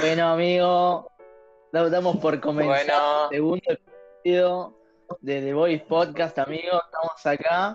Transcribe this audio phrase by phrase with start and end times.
[0.00, 1.10] Bueno, amigo,
[1.72, 3.24] da- damos por comenzar Bueno.
[3.24, 4.74] el segundo episodio
[5.20, 6.80] de The Voice Podcast, amigo.
[6.84, 7.74] Estamos acá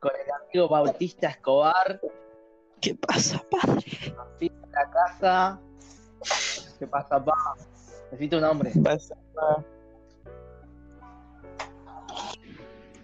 [0.00, 2.00] con el amigo Bautista Escobar,
[2.80, 3.84] ¿Qué pasa, padre?
[4.40, 5.60] en la casa.
[6.78, 7.34] ¿Qué pasa, pa?
[8.10, 9.14] Necesito un nombre, ¿Qué pasa?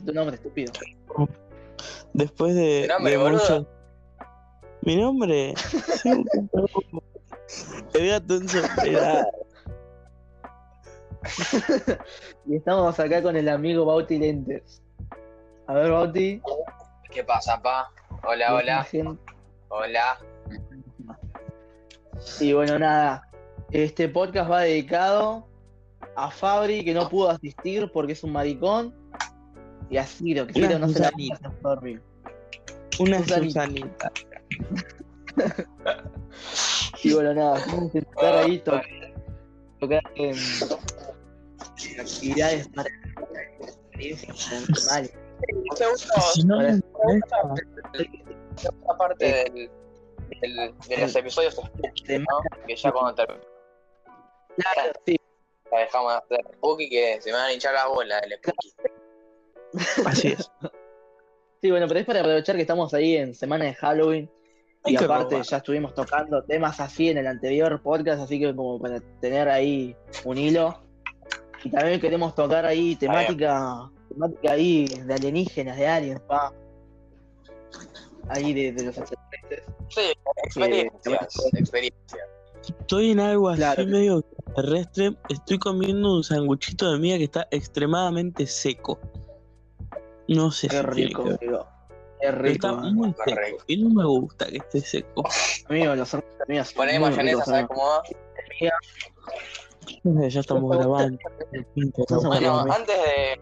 [0.05, 0.73] tu nombre, estúpido.
[2.15, 3.67] Después de, ¿Tu nombre, de mucho-
[4.83, 5.55] Mi nombre.
[5.57, 6.11] Sí,
[7.95, 8.41] El gato.
[12.47, 14.83] Y estamos acá con el amigo Bauti Lentes.
[15.67, 16.43] A ver, Bauti.
[17.11, 17.91] ¿Qué pasa, pa?
[18.27, 18.49] Hola,
[18.91, 19.17] ¿qué hola,
[19.69, 20.19] hola.
[22.41, 23.29] Y bueno, nada.
[23.71, 25.47] Este podcast va dedicado
[26.17, 28.95] a Fabri, que no pudo asistir porque es un maricón.
[29.91, 32.03] Y a Ciro, que Una Ciro no se la pasa dormir.
[32.99, 34.13] Una Susanita.
[37.03, 38.81] Y bueno, nada, vamos a intentar ahí to-
[39.81, 40.35] tocar en
[42.01, 42.89] actividades para
[43.61, 45.13] experiencias paranormales.
[45.77, 45.97] Segundo,
[46.35, 47.55] Si no Para-
[48.57, 49.71] segunda parte del,
[50.41, 52.27] del- de los episodios spooky, ¿no?
[52.67, 53.45] Que ya cuando termine
[54.57, 55.17] Claro, sí,
[55.71, 58.73] la dejamos de hacer spooky que se me van a hinchar las bolas del spooky.
[60.07, 60.51] Así es.
[61.63, 64.29] sí, bueno, pero es para aprovechar que estamos ahí en semana de Halloween.
[64.89, 69.01] Y aparte ya estuvimos tocando temas así en el anterior podcast, así que como para
[69.21, 69.95] tener ahí
[70.25, 70.81] un hilo.
[71.65, 76.53] Y también queremos tocar ahí temática, temática ahí de alienígenas, de aliens, pa.
[78.29, 79.65] Ahí de, de los extraterrestres.
[79.89, 80.01] Sí,
[80.45, 82.23] experiencias, experiencias.
[82.81, 83.87] Estoy en algo así Claro.
[83.87, 84.23] medio
[84.55, 85.17] terrestre.
[85.31, 88.99] Estoy comiendo un sanguchito de miga que está extremadamente seco.
[90.29, 91.39] No sé Qué si tiene rico,
[92.33, 92.69] rico.
[92.69, 93.41] Está muy seco.
[93.41, 93.65] rico.
[93.67, 95.25] Y no me gusta que esté seco.
[95.69, 98.03] Amigo, los amigos son Ponés muy mayonesa, ¿sabes cómo va?
[100.29, 101.19] Ya estamos grabando.
[102.25, 103.41] Bueno, antes de.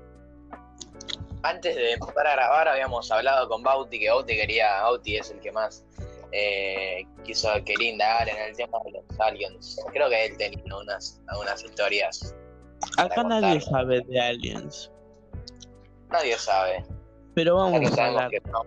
[1.42, 4.82] Antes de empezar a grabar, habíamos hablado con Bauti, que Bauti quería.
[4.82, 5.84] Bauti es el que más
[6.32, 9.80] eh, quiso, quería indagar en el tema de los aliens.
[9.92, 12.34] Creo que él tenía unas, algunas historias.
[12.98, 14.90] Acá nadie sabe de aliens.
[16.10, 16.84] Nadie sabe.
[17.34, 18.30] Pero vamos a hablar.
[18.30, 18.62] que no.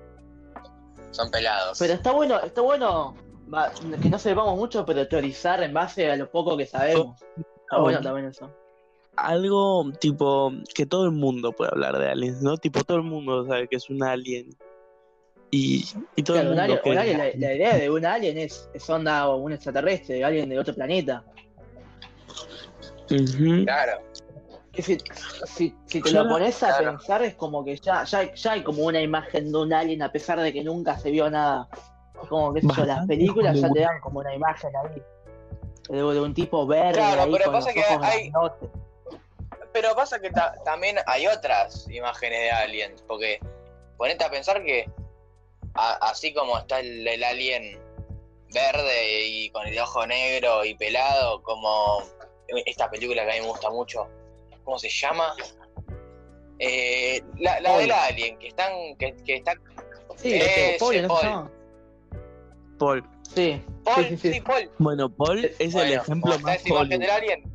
[1.12, 1.78] Son pelados.
[1.80, 3.16] Pero está bueno, está bueno
[4.02, 7.20] que no sepamos mucho, pero teorizar en base a lo poco que sabemos.
[7.22, 8.02] Está bueno bueno.
[8.02, 8.50] también eso.
[9.16, 12.58] Algo tipo que todo el mundo puede hablar de aliens, ¿no?
[12.58, 14.50] Tipo todo el mundo sabe que es un alien.
[15.52, 15.84] Y,
[16.16, 18.38] y todo Claro, el un mundo alien- un alien, la, la idea de un alien
[18.38, 21.24] es, es onda o un extraterrestre, alguien de otro planeta.
[23.12, 23.66] Ujú.
[23.66, 24.00] Claro.
[24.72, 24.98] Que si,
[25.46, 26.98] si, si te Yo lo pones a claro.
[26.98, 30.12] pensar es como que ya, ya, ya hay como una imagen de un alien a
[30.12, 31.68] pesar de que nunca se vio nada.
[32.22, 35.02] Es como que yo, las películas ya te dan como una imagen ahí.
[35.90, 38.70] De, de un tipo verde Claro, ahí pero con pasa los que ojos hay- grandotes.
[39.74, 43.02] Pero pasa que ta- también hay otras imágenes de aliens.
[43.08, 43.40] Porque
[43.98, 44.90] ponete a pensar que
[45.74, 47.80] así como está el, el alien
[48.54, 52.04] verde y con el ojo negro y pelado, como
[52.66, 54.08] esta película que a mí me gusta mucho,
[54.70, 55.34] ¿cómo se llama?
[56.60, 59.54] Eh, la la del alien, que están, que, que está
[60.18, 61.24] Sí, Ese, Paul, ¿no Paul.
[61.24, 61.52] llama?
[62.78, 63.04] Paul.
[63.34, 64.42] Sí, Paul, sí, sí, sí, sí.
[64.42, 64.70] Paul.
[64.78, 67.54] Bueno, Paul es el Bueno, ejemplo como está más imagen del alien.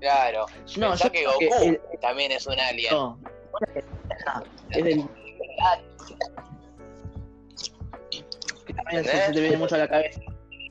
[0.00, 0.46] Claro.
[0.76, 2.92] No, Pensá yo que Goku que el- también es un alien.
[2.92, 3.20] No,
[4.70, 5.04] es del.
[8.66, 10.20] Que también se, se te viene mucho a la cabeza.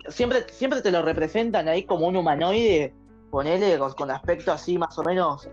[0.10, 2.94] Siempre, siempre te lo representan ahí como un humanoide,
[3.31, 5.50] ponele con, con aspecto así más o menos,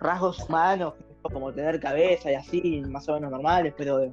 [0.00, 4.12] rasgos humanos, como tener cabeza y así, más o menos normales, pero de,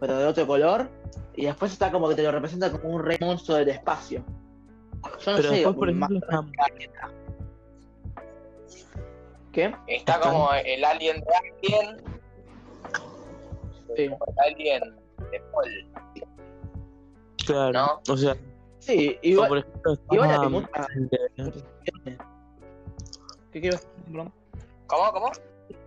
[0.00, 0.88] pero de otro color.
[1.34, 4.24] Y después está como que te lo representa como un rey monstruo del espacio.
[5.20, 6.42] Yo no Pero sé, después, por más- ejemplo,
[6.78, 7.10] está-
[9.52, 9.74] ¿qué?
[9.86, 11.96] Está como el alien de Alien,
[13.96, 14.02] Sí.
[14.04, 14.16] el
[14.46, 14.80] alien
[15.30, 16.26] de Paul,
[17.46, 17.72] claro.
[17.72, 18.00] ¿no?
[18.12, 18.36] O sea,
[18.78, 19.64] Sí, igual.
[19.86, 20.64] um,
[20.96, 22.18] el de-
[23.52, 23.78] ¿Qué quiero?
[24.86, 25.12] ¿Cómo?
[25.12, 25.32] ¿Cómo?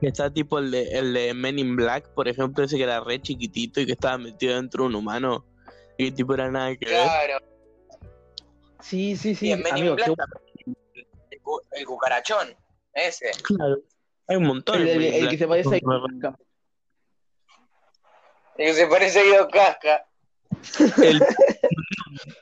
[0.01, 3.01] que está tipo el de, el de Men in Black, por ejemplo, ese que era
[3.01, 5.45] re chiquitito y que estaba metido dentro de un humano.
[5.97, 7.03] Y que tipo era nada que ver.
[7.03, 7.37] Claro.
[8.81, 10.77] Sí, sí, sí, Y en Men in amigo, Black qué también,
[11.31, 12.47] el, cu- el cucarachón,
[12.93, 13.31] ese.
[13.43, 13.77] Claro.
[14.27, 14.81] Hay un montón.
[14.81, 16.35] El, el- in el Black que se parece son re- a
[18.57, 20.05] El que se parece a Guido Casca.
[21.03, 21.21] El,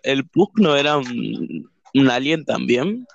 [0.03, 3.05] el Puck no era un, un alien también.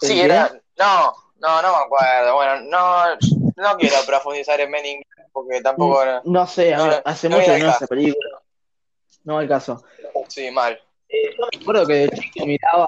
[0.00, 0.52] Sí, ¿El era.
[0.78, 2.34] No, no, no me acuerdo.
[2.34, 3.16] Bueno, no,
[3.56, 6.00] no quiero profundizar en Men in Black porque tampoco.
[6.24, 8.28] No sé, No, amigo, hace no mucho que no esa película.
[9.24, 9.84] No al caso.
[10.28, 10.78] Sí, mal.
[11.08, 12.86] Eh, yo me acuerdo que de chico miraba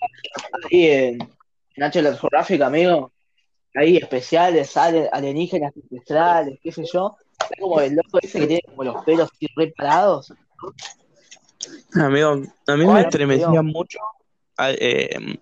[0.70, 1.37] ahí en
[1.76, 3.12] National Geographic, amigo,
[3.75, 7.17] ahí especiales, ale- alienígenas ancestrales, qué sé yo.
[7.50, 10.32] Es como el loco ese que tiene como los pelos así re parados.
[11.94, 12.31] Amigo,
[12.67, 13.99] a mí me estremecía mucho
[14.56, 15.38] a- eh,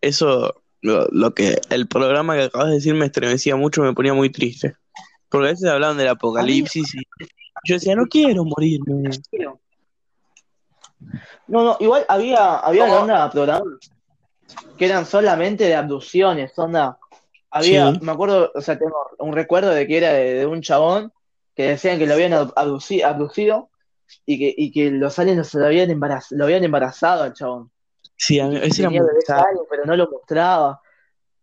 [0.00, 4.14] eso, lo, lo que el programa que acabas de decir me estremecía mucho, me ponía
[4.14, 4.76] muy triste.
[5.28, 7.02] Porque a veces hablaban del apocalipsis y
[7.64, 9.10] yo decía, no quiero morirme.
[11.46, 12.98] No, no, igual había, había ¿Cómo?
[13.00, 13.68] onda programas
[14.76, 16.98] que eran solamente de abducciones, onda.
[17.50, 17.98] Había, Sí.
[18.02, 21.12] me acuerdo, o sea, tengo un recuerdo de que era de, de un chabón
[21.56, 23.70] que decían que lo habían abduci- abducido
[24.24, 27.70] y que, y que los aliens lo habían, embaraz- lo habían embarazado al chabón.
[28.22, 30.80] Sí, amigo, que ese era muy aliens, pero no lo mostraba.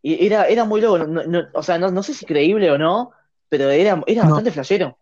[0.03, 2.77] Y era, era muy loco, no- no- o sea, no, no sé si creíble o
[2.77, 3.12] no,
[3.50, 4.95] pero era, era bastante flashero.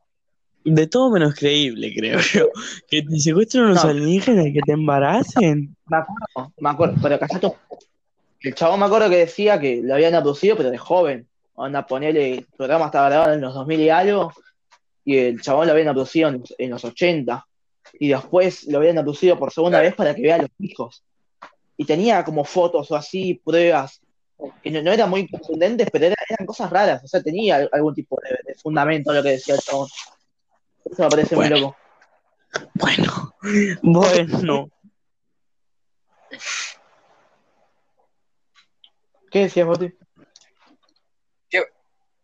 [0.64, 2.48] De todo menos creíble, creo yo.
[2.90, 3.90] Que te secuestren unos No.
[3.90, 5.76] alienígenas y que te embaracen.
[5.88, 7.58] Me acuerdo, me acuerdo, pero poco.
[8.40, 11.28] El chabón me acuerdo que decía que lo habían abducido, pero de joven.
[11.56, 14.32] Onda, ponele, el programa estaba grabado en los 2000 y algo,
[15.04, 17.46] y el chabón lo habían abducido en, en los 80.
[18.00, 21.04] Y después lo habían abducido por segunda vez para que vea a los hijos.
[21.78, 24.02] Y tenía como fotos o así, pruebas,
[24.62, 27.04] que no, no eran muy contundentes, pero era- eran cosas raras.
[27.04, 29.88] O sea, tenía al- algún tipo de, de fundamento lo que decía el chabón.
[30.86, 31.60] Eso me parece muy Bueno.
[31.60, 31.78] loco.
[32.76, 33.36] Bueno,
[33.84, 34.70] bueno.
[39.32, 39.92] ¿Qué decías, Boti?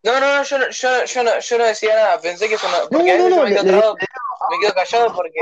[0.03, 2.67] No, no, no, yo no, yo, yo no, yo no decía nada, pensé que eso
[2.71, 3.95] no, porque no, a veces no, me quedo,
[4.49, 5.39] me quedo callado porque...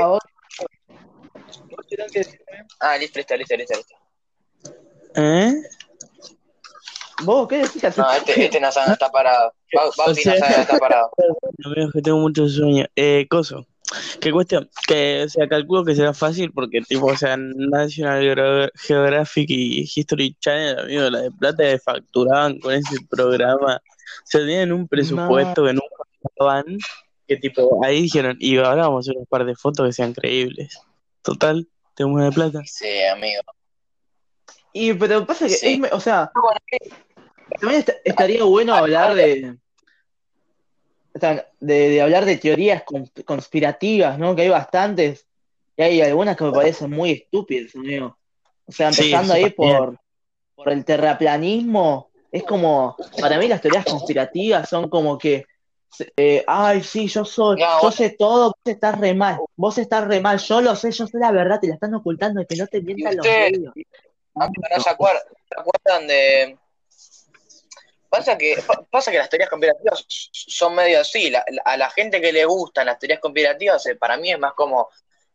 [2.80, 3.94] Ah, listo, listo, listo, listo.
[5.16, 5.54] ¿Eh?
[7.24, 7.82] ¿Vos qué decís?
[7.98, 9.52] No, este, este no está parado.
[9.74, 11.10] Bau- Bauti no O sea- no está parado.
[11.64, 12.86] Amigos, que tengo mucho sueño.
[12.96, 13.66] Eh, coso.
[14.20, 14.70] ¿Qué cuestión?
[14.86, 19.82] Que, o sea, calculo que será fácil porque, tipo, o sea, National Geo- Geographic y
[19.94, 23.76] History Channel, amigo, la de plata que facturaban con ese programa.
[23.76, 25.96] O sea, tenían un presupuesto que nunca
[26.38, 26.78] pagaban,
[27.26, 30.12] que, tipo, ahí dijeron, y ahora vamos a hacer un par de fotos que sean
[30.14, 30.78] creíbles.
[31.22, 31.66] Total,
[31.96, 32.60] tenemos de plata.
[32.64, 33.42] Sí, amigo.
[34.72, 35.80] Y pero pasa que, Sí.
[35.84, 36.30] es o sea,
[37.60, 39.56] también est- estaría bueno hablar de,
[41.14, 44.34] o sea, de, de hablar de teorías cons- conspirativas, ¿no?
[44.36, 45.26] Que hay bastantes,
[45.76, 48.16] y hay algunas que me parecen muy estúpidas, amigo.
[48.66, 49.76] O sea, empezando ahí también.
[49.76, 49.98] por,
[50.54, 55.44] por el terraplanismo, es como, para mí las teorías conspirativas son como que,
[56.16, 60.06] eh, ay, sí, yo soy, No, yo sé todo, vos estás re mal, vos estás
[60.06, 62.68] re mal, yo lo sé, yo sé la verdad, te la están ocultando, que no
[62.68, 63.74] te mientan los medios.
[64.40, 66.58] Amigo, ¿no se acuerdan, se acuerdan de...?
[68.08, 71.30] Pasa que, pa- pasa que las teorías conspirativas son medio así.
[71.30, 74.38] La- la- a la gente que le gustan las teorías conspirativas, eh, para mí es
[74.38, 74.88] más como...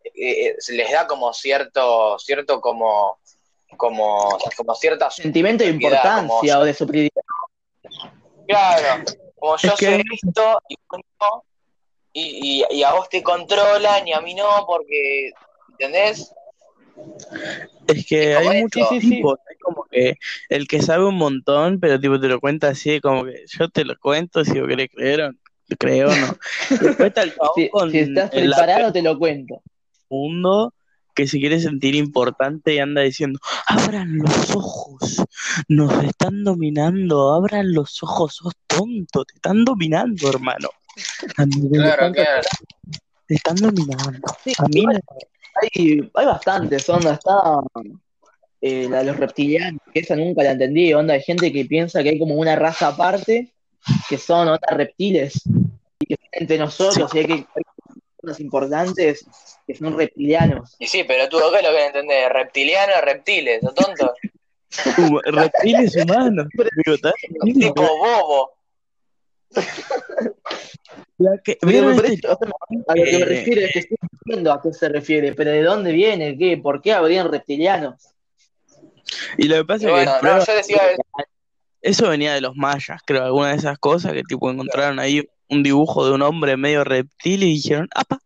[0.03, 0.11] eh,
[0.47, 3.19] eh, se les da como cierto, cierto como...
[3.77, 7.21] Como, como cierta sentimiento de como importancia yo- o de superioridad.
[8.47, 9.03] Claro,
[9.37, 10.61] como yo Es que- sé esto
[12.13, 15.31] y, y, y a vos te controlan y a mí no, porque,
[15.71, 16.31] ¿entendés?
[17.87, 18.59] Es que Es hay esto.
[18.61, 19.15] muchos Sí, sí, sí.
[19.17, 20.15] tipos, es como que
[20.49, 23.85] el que sabe un montón, pero tipo te lo cuenta así, como que yo te
[23.85, 25.31] lo cuento, si vos querés creer o
[25.77, 26.37] creo o no.
[26.81, 29.61] Después está el chabón Si, con si estás preparado, te lo cuento.
[30.09, 30.73] mundo
[31.13, 35.23] que se quiere sentir importante y anda diciendo, abran los ojos,
[35.69, 40.67] nos están dominando, abran los ojos, sos tonto, te están dominando, hermano.
[41.35, 42.41] Claro, claro.
[43.27, 44.19] Te están dominando.
[44.43, 44.99] Sí, A mí me-
[45.61, 47.61] hay, hay bastantes, onda, está
[48.61, 52.03] eh, la de los reptilianos, que esa nunca la entendí, onda, hay gente que piensa
[52.03, 53.53] que hay como una raza aparte,
[54.09, 55.41] que son otras reptiles,
[55.99, 57.45] y que están entre nosotros, y hay que hay
[58.17, 59.25] personas importantes
[59.67, 60.75] que son reptilianos.
[60.79, 62.29] Y sí, pero tú, ¿qué es lo que no entendés?
[62.29, 64.13] ¿Reptilianos, reptiles, o tonto?
[64.97, 66.47] Hum- reptiles humanos.
[67.43, 68.54] Tipo bobo.
[71.17, 72.49] La que- Pero ¿vieron me este parece- o sea,
[72.87, 75.51] a lo que me eh, refiero es que estoy entiendo a qué se refiere, pero
[75.51, 76.37] ¿de dónde viene?
[76.37, 76.57] ¿Qué?
[76.57, 78.09] ¿Por qué habrían reptilianos?
[79.37, 80.81] Y lo que pasa es que bueno, no, yo decía,
[81.81, 85.61] eso venía de los mayas, creo, alguna de esas cosas que tipo encontraron ahí un
[85.63, 88.19] dibujo de un hombre medio reptil y dijeron, ¡apa!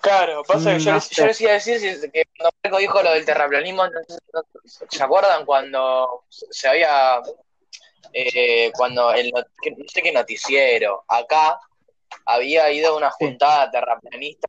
[0.00, 1.80] claro, pasa que yo, Mm, No les, yo les iba a decir
[2.12, 4.18] que cuando Marco dijo lo del terraplanismo, entonces,
[4.90, 7.20] ¿se acuerdan cuando se había,
[8.12, 9.42] eh, cuando el, no
[9.88, 11.58] sé qué noticiero, acá
[12.24, 14.48] había ido a una juntada terraplanista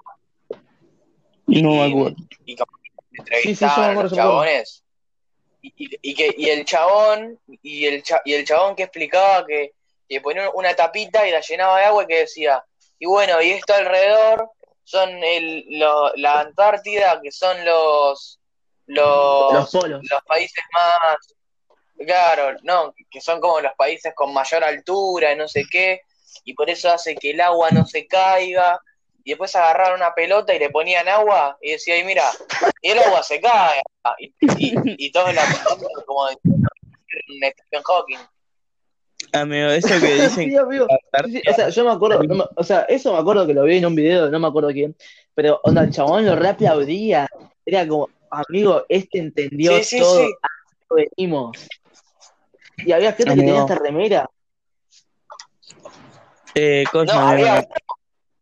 [1.47, 2.15] No me y, acuerdo.
[2.45, 4.83] y como Sí, sí, entrevistaban a los chabones
[5.61, 9.73] y que y el chabón y el cha- y el chabón que explicaba que,
[10.07, 12.63] que ponía una tapita y la llenaba de agua y que decía
[12.99, 14.51] y bueno y esto alrededor
[14.83, 18.39] son el, lo- la Antártida, que son los,
[18.85, 20.01] los, Los polos.
[20.09, 21.17] los países más,
[22.06, 26.01] claro, no, que son como los países con mayor altura, y no sé qué,
[26.44, 28.80] y por eso hace que el agua no se caiga,
[29.24, 32.24] y después agarraron una pelota y le ponían agua, y decía, y mira,
[32.82, 33.82] y el agua se cae,
[34.20, 34.74] y, y,
[35.08, 35.44] y todos la
[36.06, 36.38] como de
[37.51, 38.20] Stephen Hawking.
[39.34, 40.88] Amigo, eso que dicen Sí, amigo.
[40.88, 43.77] o sea, yo me acuerdo, no me- o sea, eso me acuerdo que lo vi
[43.77, 44.96] en un video, no me acuerdo quién,
[45.34, 47.27] pero onda, el chabón lo re aplaudía,
[47.66, 50.36] era como, amigo, este entendió Sí, sí, todo, sí.
[51.18, 51.68] venimos.
[52.77, 54.29] Y había gente que tenía esta remera,
[56.60, 57.67] eh, cosa, No, había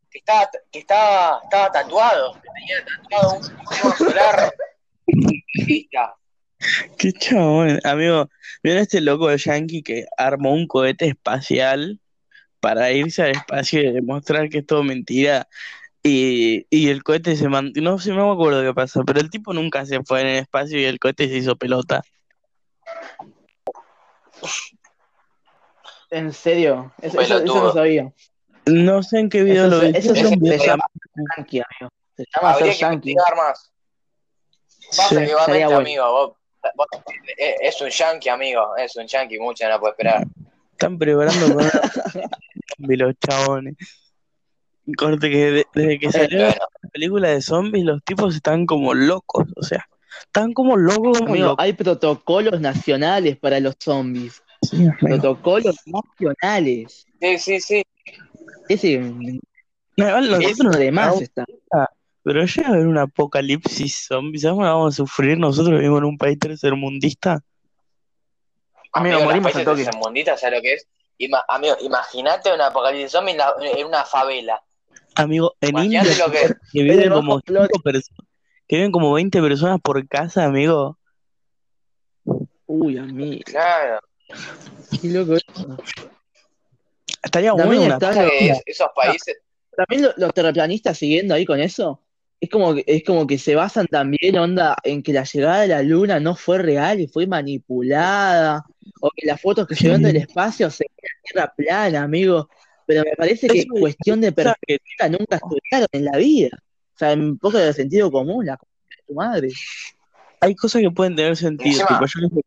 [0.09, 4.53] que estaba, que estaba, estaba tatuado, que tenía tatuado un sistema solar.
[5.67, 6.15] Vista.
[6.97, 7.81] Qué chabón.
[7.83, 8.29] Amigo,
[8.63, 11.99] ¿vieron este loco de Yankee que armó un cohete espacial
[12.61, 15.49] para irse al espacio y demostrar que es todo mentira?
[16.01, 19.29] Y, y el cohete se mantuvo, no sé, no me acuerdo qué pasó, pero el
[19.29, 22.01] tipo nunca se fue en el espacio y el cohete se hizo pelota.
[26.11, 28.11] En serio, eso, eso- eso no sabía.
[28.65, 29.97] No sé en qué video Eso lo se- vi.
[29.97, 30.85] eso se- un video se llama
[31.37, 31.91] Yankee, amigo.
[32.17, 33.71] Se llama ser Habría que investigar más.
[34.89, 35.79] Pasa Sí, que estaría bueno.
[35.81, 36.37] amigo, vos,
[36.75, 36.87] vos-
[37.37, 40.23] eh, es un yankee, amigo, es un yankee, mucho no puede esperar.
[40.71, 41.71] Están preparando con una
[42.77, 43.75] zombie los chabones.
[44.97, 48.93] Corte que de- desde que salió Bueno, la película de zombies, los tipos están como
[48.93, 49.87] locos, o sea,
[50.21, 51.63] están como locos, como Amigo, locos.
[51.63, 54.41] hay protocolos nacionales para los zombies.
[54.61, 54.87] Sí.
[54.99, 57.05] Protocolos nacionales.
[57.19, 57.83] sí, sí, sí.
[58.69, 59.41] Ese No,
[59.97, 61.45] nosotros es uno de más no, está.
[62.23, 65.37] pero llega a haber un apocalipsis zombie, ¿sabes cómo vamos a sufrir?
[65.37, 67.41] Nosotros vivimos en un país tercermundista.
[68.93, 69.83] Amigo, Amigo, los morimos al países toque.
[69.83, 70.87] tercermundistas, ¿sabes lo que es?
[71.19, 74.61] Ima- amigo, imagínate un apocalipsis zombie en, la- en una favela.
[75.15, 78.24] Amigo, en India Imagínate lo que que viven como cinco personas,
[78.67, 80.97] que viven como 20 personas por casa, amigo.
[82.67, 83.99] Uy, amigo, Claro.
[85.01, 85.77] qué loco eso.
[87.23, 89.37] Estaría También bueno una está Pasa lo- que es- esos países,
[89.75, 91.99] También lo- los terraplanistas siguiendo ahí con eso,
[92.39, 95.67] es como que, es como que se basan también, onda, en que la llegada de
[95.67, 98.63] la luna no fue real y fue manipulada,
[99.01, 102.49] o que las fotos que se ven del espacio se ven en tierra plana, amigo.
[102.87, 106.63] Pero me parece que es- cuestión de perspectiva nunca estudiaron en la vida.
[106.95, 109.49] O sea, un poco de sentido común, la de tu madre.
[110.39, 112.41] Hay cosas que pueden tener sentido, Encima- tipo, yo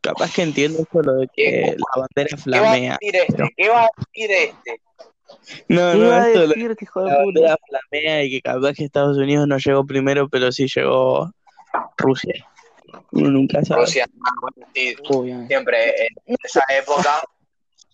[0.00, 2.98] capaz que entiendo esto lo de que la bandera ¿qué va a flamea.
[3.00, 3.54] decir este?
[3.56, 4.80] ¿Qué va a decir este?
[5.68, 7.24] No, ¿Qué no, iba a esto lo- decir, hijo de la puta?
[7.40, 11.32] bandera flamea y que capaz que Estados Unidos no llegó primero, pero sí llegó
[11.96, 12.46] Rusia.
[13.12, 13.80] Uno nunca sabe.
[13.82, 14.94] Rusia, ah, bueno, sí,
[15.48, 15.94] siempre
[16.26, 17.22] en esa época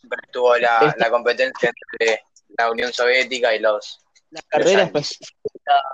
[0.00, 2.20] siempre estuvo la, la competencia entre
[2.58, 5.18] la Unión Soviética y los La carrera espa-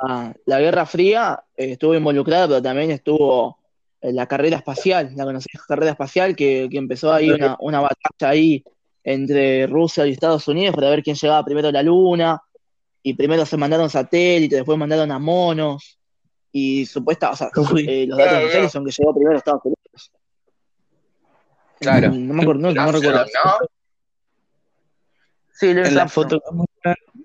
[0.02, 3.58] la, la Guerra Fría eh, estuvo involucrada, pero también estuvo
[4.00, 8.30] eh, la carrera espacial, la conocida carrera espacial, que, que empezó ahí una, una batalla
[8.30, 8.64] ahí
[9.04, 12.40] entre Rusia y Estados Unidos para ver quién llegaba primero a la Luna,
[13.02, 15.98] y primero se mandaron satélites, después mandaron a monos,
[16.50, 17.50] y supuesta, o sea,
[17.86, 20.12] eh, los datos Claro, son que llegó primero a Estados Unidos.
[21.80, 22.10] Claro.
[22.12, 23.20] No me acuerdo, no, no recuerdo.
[23.20, 23.66] Armstrong, ¿no?
[25.60, 26.42] En la foto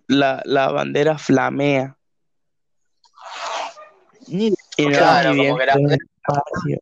[0.08, 1.96] la, la bandera flamea.
[4.28, 6.80] Ni- Claro, como espacio.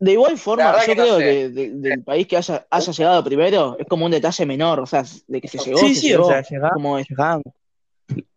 [0.00, 1.22] De igual forma, yo que no creo sé.
[1.24, 4.86] que de- del país que haya, haya llegado primero es como un detalle menor, o
[4.86, 7.08] sea, de que se llegó, Sí, se sí, llegó, o sea, llegamos, como es.
[7.08, 7.44] llegamos.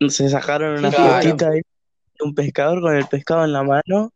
[0.10, 1.14] Se sacaron una claro.
[1.24, 4.12] fotita ahí de un pescador con el pescado en la mano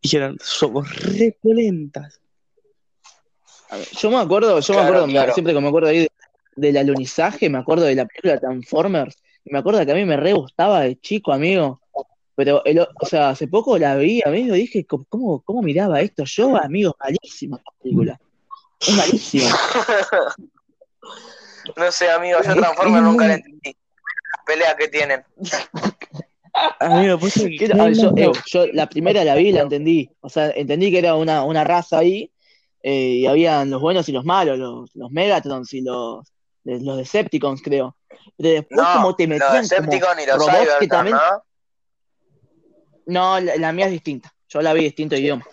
[0.00, 2.20] y dijeron, somos re polentas.
[3.70, 5.32] A ver, Yo me acuerdo, yo me acuerdo, claro.
[5.32, 6.10] siempre que me acuerdo ahí de-
[6.56, 10.16] del alunizaje, me acuerdo de la película Transformers, y me acuerdo que a mí me
[10.16, 11.80] re gustaba de chico, amigo,
[12.34, 16.00] pero, el, o sea, hace poco la vi, amigo, y dije, ¿cómo, cómo, cómo miraba
[16.00, 16.24] esto?
[16.24, 18.20] Yo, amigo, malísima esta película,
[18.80, 19.50] es malísima.
[21.76, 23.70] No sé, amigo, yo Transformers nunca la entendí.
[23.70, 25.24] Las peleas que tienen.
[26.80, 30.90] Amigo, pues yo, eh, yo la primera la vi y la entendí, o sea, entendí
[30.90, 32.30] que era una, una raza ahí,
[32.82, 36.31] eh, y habían los buenos y los malos, los, los Megatrons y los,
[36.64, 37.96] de- los Decepticons, creo.
[38.36, 41.16] Pero después No, como te los metían como Decepticons y los robots que también...
[41.16, 41.42] ¿no?
[43.06, 44.32] No, la, la mía es distinta.
[44.48, 45.44] Yo la vi distinto idioma.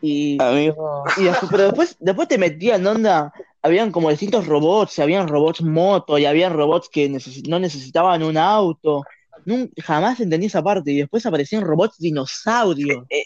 [0.00, 3.32] Y, amigo, y después- pero después, después te metían onda,
[3.62, 7.08] habían como distintos robots, habían robots moto, y habían robots que
[7.48, 9.02] no necesitaban un auto.
[9.44, 10.92] Nun- jamás entendí esa parte.
[10.92, 13.04] Y después aparecían robots dinosaurios.
[13.10, 13.24] Eh,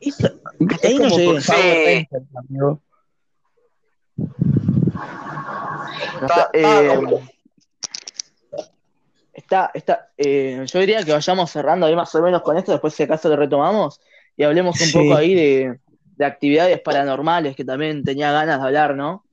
[0.00, 0.26] Eso-
[0.70, 1.32] hasta es ahí no como llegué.
[1.32, 2.08] por Power Sí.
[5.86, 7.00] Ah, ah, eh,
[9.32, 12.94] está, está, eh, yo diría que vayamos cerrando ahí más o menos con esto, después
[12.94, 14.00] si acaso lo retomamos
[14.36, 14.92] y hablemos un Sí.
[14.98, 15.78] poco ahí de,
[16.16, 19.24] de actividades paranormales que también tenía ganas de hablar, ¿no?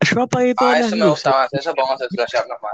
[0.00, 1.10] Yo apagué todas Ah, las eso me luces.
[1.24, 2.72] gusta más, eso podemos explayarnos más.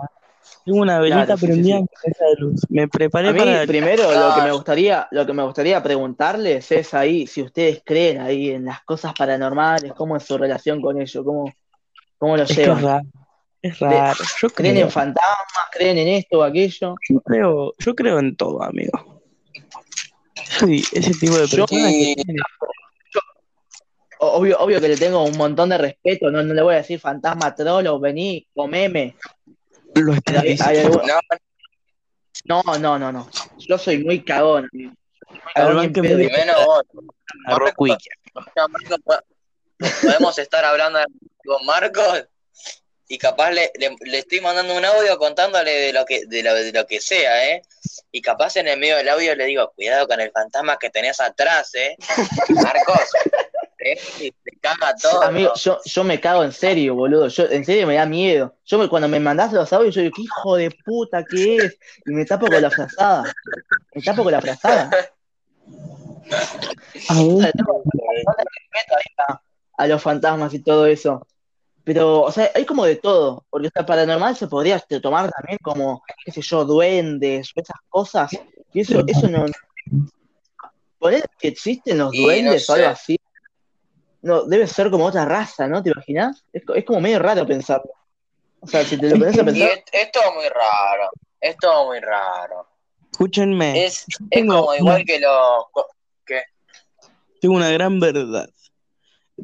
[0.65, 1.81] Tengo una velita Claro, sí, sí, prendida sí.
[1.81, 2.61] en cabeza de luz.
[2.69, 3.67] Me preparé A mí, para.
[3.67, 8.21] primero, lo que me gustaría, lo que me gustaría preguntarles es ahí si ustedes creen
[8.21, 11.53] ahí en las cosas paranormales, cómo es su relación con ello, cómo,
[12.19, 12.83] cómo lo Es que es llevan.
[12.83, 13.07] raro.
[13.63, 14.25] Es raro.
[14.43, 15.67] Yo ¿Creen creo, en fantasmas?
[15.73, 16.97] ¿Creen en esto o aquello?
[17.09, 19.23] yo creo, yo creo en todo, amigo.
[20.59, 22.15] Soy ese tipo de Yo- persona que
[24.21, 26.79] O- Obvio, obvio que le tengo un montón de respeto, no, no le voy a
[26.79, 29.17] decir fantasma trolo, vení, comeme.
[29.97, 30.19] lo Hay-
[30.53, 31.03] está hay diciendo.
[32.47, 33.29] No, No, no, no.
[33.59, 34.69] Yo soy muy cagón.
[34.73, 34.93] amigo.
[35.29, 35.93] Soy muy A ver, cagón
[36.67, 36.83] vos.
[40.03, 41.01] Podemos estar hablando
[41.45, 42.27] con Marcos
[43.07, 46.55] y capaz le, le- le estoy mandando un audio contándole de lo que de lo,
[46.55, 47.63] de lo que sea, ¿eh?
[48.11, 51.21] Y capaz en el medio del audio le digo, cuidado con el fantasma que tenés
[51.21, 51.97] atrás, ¿eh?
[52.49, 53.01] Marcos,
[53.81, 53.99] ¿eh?
[54.43, 55.23] Te caga todo.
[55.23, 57.29] Amigo, yo, yo me cago en serio, boludo.
[57.29, 58.57] Yo, en serio me da miedo.
[58.65, 61.77] Yo me- cuando me mandás los audios, yo digo, ¿qué hijo de puta que es?
[62.07, 63.35] Y me tapo con la frazada.
[63.95, 64.91] Me tapo con la frazada.
[67.09, 67.53] A ver,
[69.77, 71.27] A, los fantasmas y todo eso.
[71.85, 73.45] Pero, o sea, hay como de todo.
[73.51, 77.77] Porque esta paranormal se podría este, tomar también como, qué sé yo, duendes o esas
[77.89, 78.31] cosas.
[78.73, 79.47] Y eso, eso no.
[80.99, 83.19] Poner que existen los no duendes o algo así.
[84.23, 85.83] No, debe ser como otra raza, ¿no?
[85.83, 86.45] ¿Te imaginas?
[86.51, 87.93] Es, es como medio raro pensarlo.
[88.65, 89.69] O sea, si te lo pones a pensar.
[89.69, 92.67] es, es todo muy raro, es todo muy raro.
[93.13, 93.85] escúchenme.
[93.85, 95.67] Es, es tengo como igual que los...
[96.25, 96.43] que
[97.43, 98.49] Tengo una gran verdad.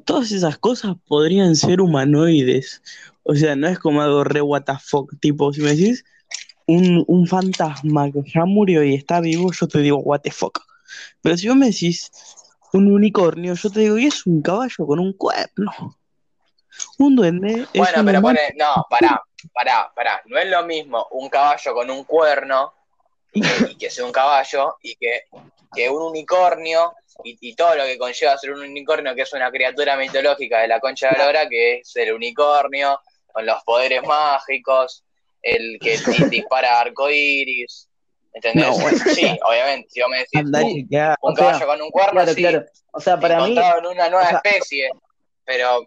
[0.04, 2.82] Todas esas cosas podrían ser humanoides.
[3.22, 5.12] O sea, no es como algo re what the fuck.
[5.20, 6.04] Tipo, si me decís
[6.66, 10.60] un, un fantasma que ya murió y está vivo, yo te digo what the fuck.
[11.22, 12.10] Pero si vos me decís
[12.72, 15.96] un unicornio, yo te digo, y es un caballo con un cuerno.
[16.98, 20.22] Un duende es Bueno, pero pone, no, pará, pará, pará.
[20.26, 22.72] No es lo mismo un caballo con un cuerno
[23.32, 25.24] y que, y que sea un caballo y que,
[25.74, 26.92] que un unicornio
[27.24, 30.68] y, y todo lo que conlleva ser un unicornio, que es una criatura mitológica de
[30.68, 32.98] la concha de la lora, que es el unicornio
[33.32, 35.04] con los poderes mágicos,
[35.42, 37.86] el que di- dispara arcoíris.
[38.32, 38.66] ¿Entendés?
[38.66, 38.98] No, bueno.
[39.14, 39.88] Sí, obviamente.
[39.90, 40.40] Si vos me decís
[40.98, 42.64] a un, sea, caballo con un cuerno, Claro, sí, claro.
[42.92, 43.56] O sea, para mí.
[43.58, 44.90] en una nueva o sea- especie.
[45.44, 45.86] Pero,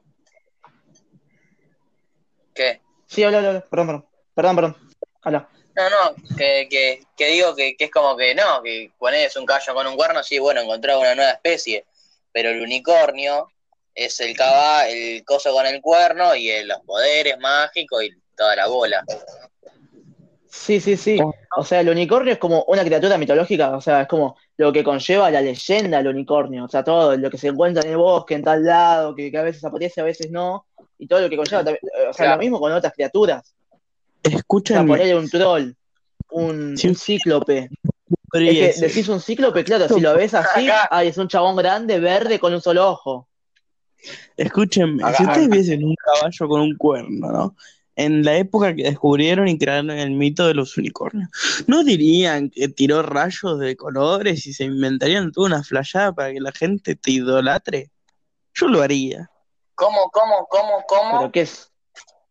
[2.54, 2.82] ¿qué?
[3.08, 3.62] Sí, habla, habla.
[3.70, 4.06] Perdón, perdón.
[4.36, 4.78] Perdón, perdón.
[5.22, 5.50] Habla.
[5.76, 9.46] No, no, que, que, que digo que, que es como que no, que pones un
[9.46, 11.86] caballo con un cuerno, sí, bueno, encontrar una nueva especie,
[12.32, 13.50] pero el unicornio
[13.96, 18.56] es el caba, el coso con el cuerno y el- los poderes mágicos y toda
[18.56, 19.04] la bola.
[20.48, 21.20] Sí, sí, sí.
[21.58, 24.84] O sea, el unicornio es como una criatura mitológica, o sea, es como lo que
[24.84, 28.36] conlleva la leyenda del unicornio, o sea, todo lo que se encuentra en el bosque,
[28.36, 30.68] en tal lado, que, que a veces aparece, a veces no,
[31.00, 32.32] y todo lo que conlleva también, o sea, Claro.
[32.36, 33.56] lo mismo con otras criaturas,
[34.24, 35.74] o sea, ponerle un troll,
[36.32, 36.88] un, Sí.
[36.88, 37.70] un cíclope.
[38.34, 40.88] Es que decís un cíclope, claro, si lo ves así, Acá.
[40.92, 43.28] ay, es un chabón grande, verde, con un solo ojo.
[44.38, 47.56] Escúchenme, Acá- si ustedes viesen un caballo con un cuerno, ¿no?
[47.96, 51.30] En la época que descubrieron y crearon el mito de los unicornios,
[51.68, 56.40] ¿no dirían que tiró rayos de colores y se inventarían toda una flayada para que
[56.42, 57.92] la gente te idolatre?
[58.56, 59.30] Yo lo haría.
[59.76, 61.20] ¿Cómo, cómo, cómo, cómo?
[61.20, 61.72] ¿Pero qué es?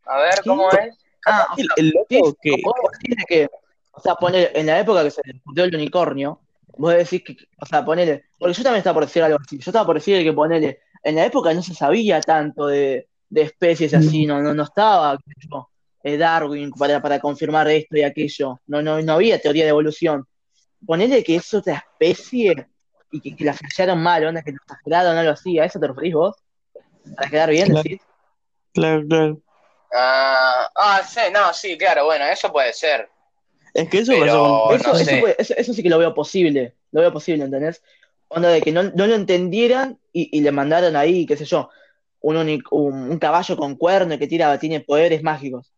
[0.04, 0.96] A ver, ¿cómo es?
[1.26, 2.50] Ah, o El, sea, el loco que...
[2.64, 3.48] vos decís de que,
[3.92, 6.40] o sea, poner, en la época que se descubrió el unicornio,
[6.78, 9.70] vos decís que, o sea, ponele, porque yo también estaba por decir algo así, yo
[9.70, 13.94] estaba por decir que ponele, en la época no se sabía tanto de, de especies
[13.94, 15.18] así, no, no, no estaba
[15.50, 15.68] yo,
[16.02, 20.26] eh, Darwin para, para confirmar esto y aquello, no, no, no había teoría de evolución.
[20.84, 22.66] Ponele que es otra especie
[23.12, 25.78] y que, que la flashearon mal, onda que lo exageraron o algo así, ¿a eso
[25.78, 26.36] te referís vos?
[27.16, 27.82] Para quedar bien, Claro.
[27.84, 28.00] decís.
[28.72, 29.40] Claro, claro.
[29.94, 33.08] Ah, ah, sí, no, sí, claro, bueno, eso puede ser.
[33.74, 34.76] Es que eso Pero- pasó con...
[34.76, 35.20] Eso, no eso, sé.
[35.20, 37.82] puede- eso- eso sí que lo veo posible, lo veo posible, ¿entendés?
[38.28, 41.68] Onda de que no, no lo entendieran y, y le mandaron ahí, qué sé yo,
[42.20, 45.72] un, uni- un, un caballo con cuerno que tira, tiene poderes mágicos.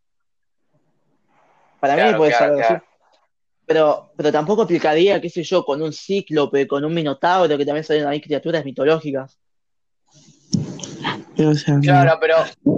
[1.81, 2.77] Para mí Claro, puede claro, ser claro.
[2.77, 2.87] así.
[3.67, 7.85] Pero, pero tampoco aplicaría, qué sé yo, con un cíclope, con un minotauro, que también
[7.85, 9.39] salen ahí criaturas mitológicas.
[11.39, 12.37] O sea, Claro, pero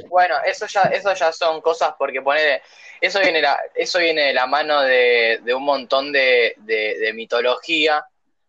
[0.09, 2.63] bueno, eso ya, eso ya son cosas porque poner,
[3.01, 7.13] eso viene la, eso viene de la mano de, de un montón de, de, de
[7.13, 8.05] mitología,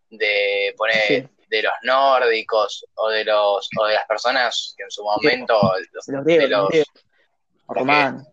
[0.09, 1.27] de poner Sí.
[1.49, 5.59] de los nórdicos o de los o de las personas que en su momento
[5.91, 6.69] Los de los
[7.67, 8.23] romanos.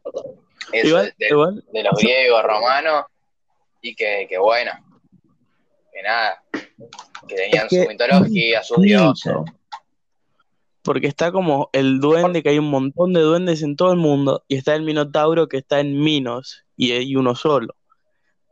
[0.73, 3.05] igual, de, igual, de los griegos, romanos,
[3.83, 4.73] y que, que bueno,
[5.93, 6.43] que nada,
[7.29, 9.33] que tenían Es que- su mitología, sus dioses.
[10.85, 14.45] Porque está como el duende, que hay un montón de duendes en todo el mundo,
[14.49, 17.75] y está el minotauro que está en Minos, y hay uno solo.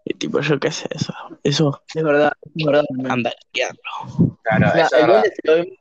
[0.05, 1.12] Y tipo, yo qué sé, eso,
[1.45, 2.85] eso Es verdad, es verdad.
[3.09, 3.33] anda.
[3.53, 3.77] Claro,
[4.16, 5.07] O sea, es el verdad.
[5.07, 5.79] duende se lo ve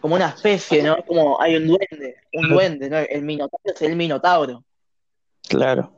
[0.00, 0.96] como, una especie, ¿no?
[1.04, 2.98] Como hay un duende, un duende, ¿no?
[2.98, 4.64] El minotauro es el minotauro.
[5.48, 5.92] Claro.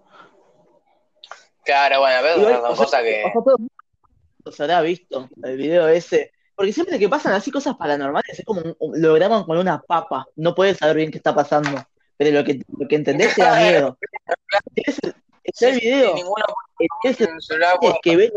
[1.64, 3.22] Claro, bueno, pero o sea, cosas que.
[3.24, 6.32] o sea, todo el mundo se habrá visto el video ese.
[6.56, 9.80] Porque siempre que pasan así cosas paranormales, es como un- un- lo graban con una
[9.82, 10.26] papa.
[10.36, 11.84] No puedes saber bien qué está pasando.
[12.16, 13.98] Pero lo que, lo que entendés te da miedo.
[14.74, 15.14] Es el,
[15.44, 16.14] está el video.
[17.92, 18.30] Es que ven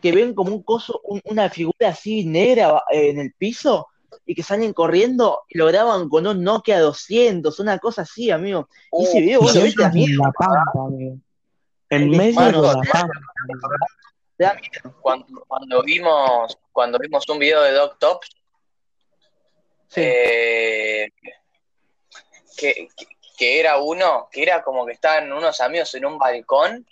[0.00, 3.88] que ven como un coso, un- una figura así negra eh, en el piso
[4.24, 8.68] y que salen corriendo y lo graban con un Nokia 200, una cosa así, amigo.
[8.92, 9.88] Y ese Uh, video vos lo ves, te da
[11.90, 13.12] en medio de la pampa.
[14.40, 14.96] Te da miedo.
[15.02, 18.28] cuando, cuando vimos cuando vimos un video de Doc Tops
[19.88, 20.00] Sí.
[20.04, 21.08] eh,
[22.56, 26.86] que, que, que era uno que era como que estaban unos amigos en un balcón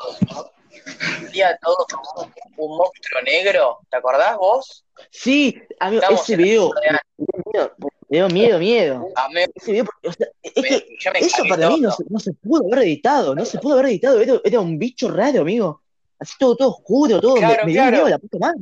[1.32, 4.84] y a todo como un monstruo negro ¿te acordás vos?
[5.10, 7.72] Sí, amigo, Estamos ese video, ciudad
[8.08, 9.06] de miedo, miedo,
[9.54, 12.66] Ese video, o sea, es me- que eso para mí no se, no se pudo
[12.66, 15.82] haber editado, no se pudo haber editado, era, era un bicho raro, amigo.
[16.20, 17.96] Así todo, todo oscuro, todo, me- Claro, me, dio claro.
[17.96, 18.60] miedo la puta madre.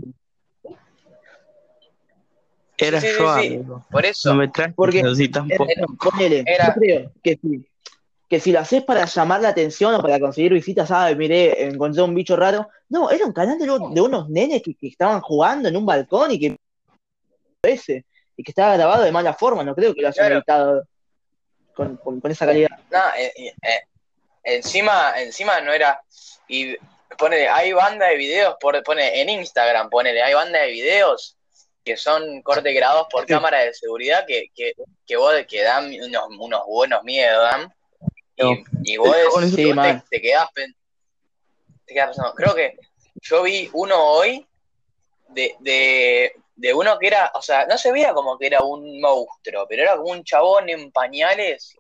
[2.79, 3.55] Era Sí, sí, yo, sí, sí.
[3.55, 3.87] amigo.
[3.91, 5.67] por eso No me traes Porque- así tampoco.
[5.99, 7.67] ponele, Era- yo creo que si,
[8.29, 11.17] que si lo haces para llamar la atención o para conseguir visitas, ¿sabes?
[11.17, 12.69] Miré, encontré un bicho raro.
[12.91, 15.87] No, era un canal de, unos- de unos nenes que, que estaban jugando en un
[15.87, 16.57] balcón y que
[17.63, 18.05] ese,
[18.37, 20.35] y que estaba grabado de mala forma, no creo que lo hayan Claro.
[20.37, 20.85] editado
[21.75, 22.69] con, con- con esa calidad.
[22.91, 23.81] No, eh, eh, eh,
[24.45, 25.99] encima, encima no era.
[26.49, 26.77] Y
[27.19, 31.37] ponele, hay banda de videos, por, pone en Instagram, ponele, hay banda de videos
[31.85, 33.29] que son corte grabados por Sí.
[33.29, 34.73] cámara de seguridad que, que,
[35.07, 37.73] que vos que dan unos, unos buenos miedos, dan.
[38.37, 42.35] Y, y vos, Con Sí, vos te, te quedás te quedás pensando.
[42.35, 42.77] Creo que
[43.23, 44.47] yo vi uno hoy
[45.29, 49.01] de, de, de uno que era, o sea, no se veía como que era un
[49.01, 51.77] monstruo, pero era como un chabón en pañales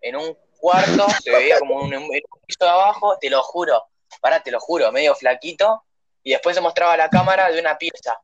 [0.00, 2.08] en un cuarto, se veía como un, en un
[2.46, 3.84] piso de abajo, te lo juro,
[4.20, 5.84] pará, te lo juro, medio flaquito,
[6.22, 8.18] y después se mostraba la cámara de una pieza.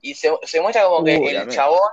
[0.00, 1.90] Y se, se muestra como que Uy, el chabón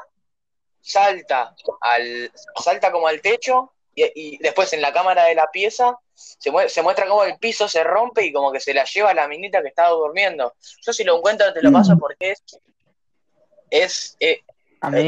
[0.81, 2.31] salta al
[2.63, 6.67] salta como al techo y, y después en la cámara de la pieza se, mue-
[6.69, 9.61] se muestra como el piso se rompe y como que se la lleva la minita
[9.63, 10.53] que estaba durmiendo.
[10.85, 12.43] Yo si lo encuentro te lo paso porque es
[13.71, 14.41] es eh,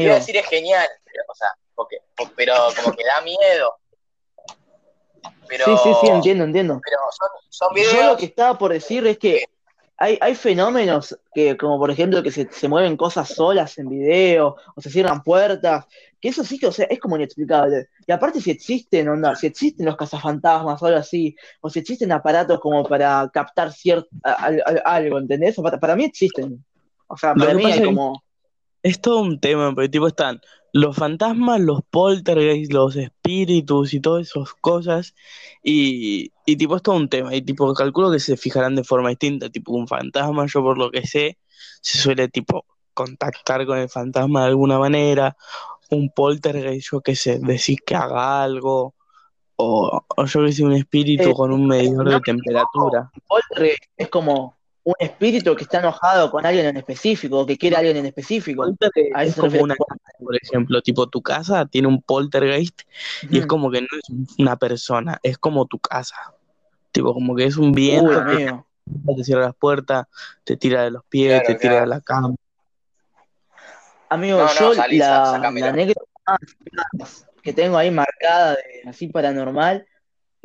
[0.04, 1.98] iba a decir es genial, pero, o sea, porque,
[2.34, 3.76] pero como que da miedo.
[5.48, 6.80] Pero, sí, sí, sí, entiendo, entiendo.
[6.84, 9.44] pero son, son Yo lo videos que estaba por decir es que
[9.96, 14.56] hay, hay fenómenos que, como por ejemplo, que se, se mueven cosas solas en video,
[14.76, 15.86] o se cierran puertas,
[16.20, 17.88] que eso sí que, o sea, es como inexplicable.
[18.06, 22.12] Y aparte si existen, onda, si existen los cazafantasmas o algo así, o si existen
[22.12, 24.08] aparatos como para captar cierto,
[24.84, 25.58] algo, ¿entendés?
[25.58, 26.64] O para, para mí existen.
[27.08, 28.22] O sea, para mí hay es- como...
[28.80, 30.40] Es todo un tema, porque tipo están
[30.78, 35.14] los fantasmas, los poltergeists, los espíritus y todas esas cosas.
[35.62, 37.34] Y, y tipo es todo un tema.
[37.34, 39.50] Y tipo calculo que se fijarán de forma distinta.
[39.50, 41.38] Tipo un fantasma, yo por lo que sé,
[41.80, 42.64] se suele tipo
[42.94, 45.36] contactar con el fantasma de alguna manera.
[45.90, 48.94] Un poltergeist, yo qué sé, decir que haga algo.
[49.56, 53.10] O, o yo que sé, un espíritu Eh, con un medidor de temperatura.
[53.26, 57.76] Poltergeist es como un espíritu que está enojado con alguien en específico, o que quiere
[57.76, 58.64] a alguien en específico.
[59.14, 62.82] A es como una casa, por ejemplo, tipo tu casa tiene un poltergeist
[63.30, 66.16] y es como que no es una persona, es como tu casa.
[66.90, 68.66] Tipo, como que es un viento Uy, que amigo.
[69.16, 70.06] te cierra las puertas,
[70.44, 71.84] te tira de los pies, Claro, te tira claro.
[71.84, 72.34] de la cama.
[74.08, 76.00] Amigo, No, no, yo salí, la, la anécdota
[77.42, 79.86] que tengo ahí marcada de así paranormal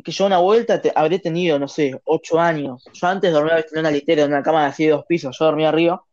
[0.04, 2.89] que yo una vuelta te- habré tenido, no sé, ocho años.
[2.94, 5.46] Yo antes dormía en una litera, en una cama de así de dos pisos, yo
[5.46, 6.04] dormía arriba.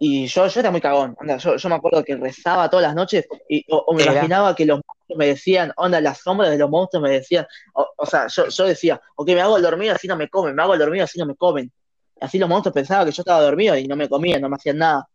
[0.00, 2.94] Y yo, yo era muy cagón, onda, yo, yo me acuerdo que rezaba todas las
[2.94, 4.12] noches y, o, o me Era.
[4.12, 7.86] imaginaba que los monstruos me decían, onda, las sombras de los monstruos me decían, o,
[7.96, 10.62] o sea, yo, yo decía, ok, me hago el dormido así no me comen, me
[10.62, 11.72] hago el dormido así no me comen.
[12.20, 14.78] Así los monstruos pensaban que yo estaba dormido y no me comían, no me hacían
[14.78, 15.08] nada.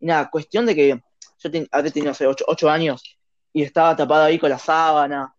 [0.00, 1.00] Y nada, cuestión de que
[1.38, 3.02] yo ten- habré tenido, no sé, ocho, ocho años
[3.52, 5.34] y estaba tapado ahí con la sábana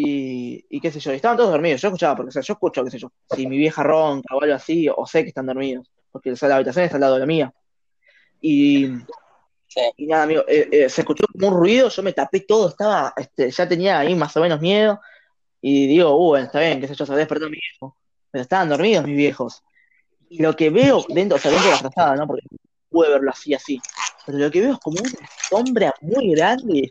[0.00, 1.80] y, y qué sé yo, y estaban todos dormidos.
[1.80, 4.42] Yo escuchaba, porque o sea, yo escucho, qué sé yo, si mi vieja ronca o
[4.42, 7.14] algo así, o sé que están dormidos, porque o sea, la habitación está al lado
[7.14, 7.52] de la mía.
[8.40, 8.86] Y,
[9.70, 9.80] Sí.
[9.98, 13.12] y nada, amigo, eh, eh, se escuchó como un ruido, yo me tapé todo, estaba,
[13.16, 14.98] este, ya tenía ahí más o menos miedo,
[15.60, 17.96] y digo, uh, bueno, está bien, qué sé yo, se despertado mi viejo,
[18.30, 19.62] pero estaban dormidos mis viejos.
[20.30, 22.26] Y lo que veo dentro, o sea, dentro de la frazada, ¿no?
[22.26, 22.46] Porque
[22.88, 23.80] pude verlo así, así.
[24.24, 26.88] Pero lo que veo es como una sombra muy grande.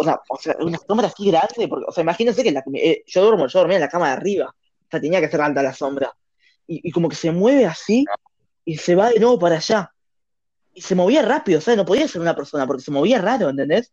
[0.00, 1.68] O sea, o sea una sombra así grande.
[1.68, 4.12] Porque, o sea, imagínense que la, eh, yo duermo, yo dormía en la cama de
[4.14, 4.46] arriba.
[4.46, 6.12] O sea, tenía que ser alta la sombra.
[6.66, 8.04] Y, y como que se mueve así
[8.64, 9.92] y se va de nuevo para allá.
[10.72, 13.48] Y se movía rápido, o sea, no podía ser una persona porque se movía raro,
[13.48, 13.92] ¿entendés?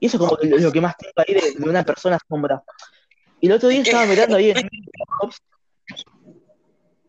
[0.00, 2.62] Y eso es como lo, lo que más tengo ahí de, de una persona sombra.
[3.40, 4.68] Y el otro día estaba mirando ahí en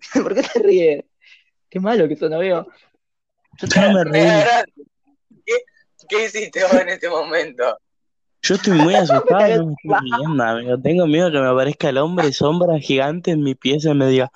[0.24, 1.06] ¿Por qué te ríes?
[1.70, 2.68] Qué malo que eso no veo.
[3.58, 4.66] Yo no me reí.
[5.46, 5.54] ¿Qué,
[6.08, 7.78] ¿Qué hiciste vos en este momento?
[8.42, 10.82] Yo estoy muy asustado, no me estoy riendo, amigo.
[10.82, 14.32] Tengo miedo que me aparezca el hombre sombra gigante en mi pieza y me diga,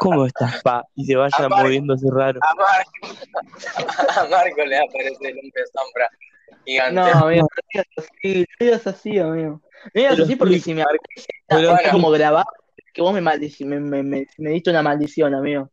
[0.00, 0.84] ¿cómo estás, pa?
[0.94, 2.40] Y se vaya Aparte- moviendo así raro.
[2.42, 6.10] A Marco, a Marco le aparece el hombre sombra
[6.64, 6.94] gigante.
[6.94, 9.50] No, amigo, no digas así, no digas así, amigo.
[9.84, 11.02] No digas así porque si me aparece
[11.48, 11.90] pero sí.
[11.92, 12.46] como grabado,
[12.92, 15.70] que vos me, maldici- me, me, me, me diste una maldición, amigo.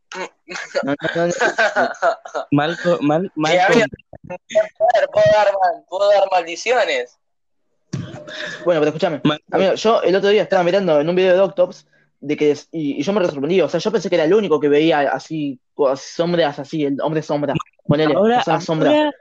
[0.84, 2.46] No, no, no, no.
[2.52, 3.86] Malco, mal, Eh, Malco, amigo,
[4.78, 7.18] Joder, ¿Puedo dar, mal- puedo dar maldiciones?
[8.64, 9.20] Bueno, pero escúchame.
[9.50, 11.86] Amigo, yo el otro día estaba mirando en un video de Doctops
[12.20, 14.58] de que, y, y yo me sorprendí, o sea, yo pensé que era el único
[14.58, 15.58] que veía así,
[15.96, 17.54] sombras así, el hombre sombra,
[17.86, 18.90] ponele, ahora, persona sombra.
[18.90, 19.12] ahora,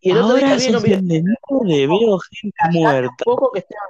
[0.00, 3.24] Y el otro día vi un video, veo gente muerta.
[3.24, 3.84] poco que estaba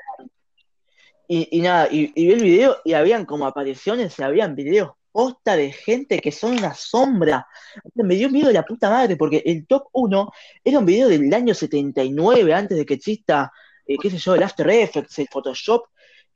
[1.28, 4.92] y, y nada, y, y vi el video y habían como apariciones y habían videos
[5.12, 7.46] posta de gente que son una sombra.
[7.94, 10.33] Me dio miedo de la puta madre porque el top 1
[10.64, 13.52] era un video del año 79, antes de que exista,
[13.87, 15.87] eh, qué sé yo, el After Effects, el Photoshop.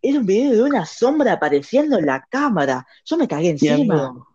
[0.02, 2.86] Era un video de una sombra apareciendo en la cámara.
[3.04, 4.06] Yo me cagué encima.
[4.06, 4.28] amigo.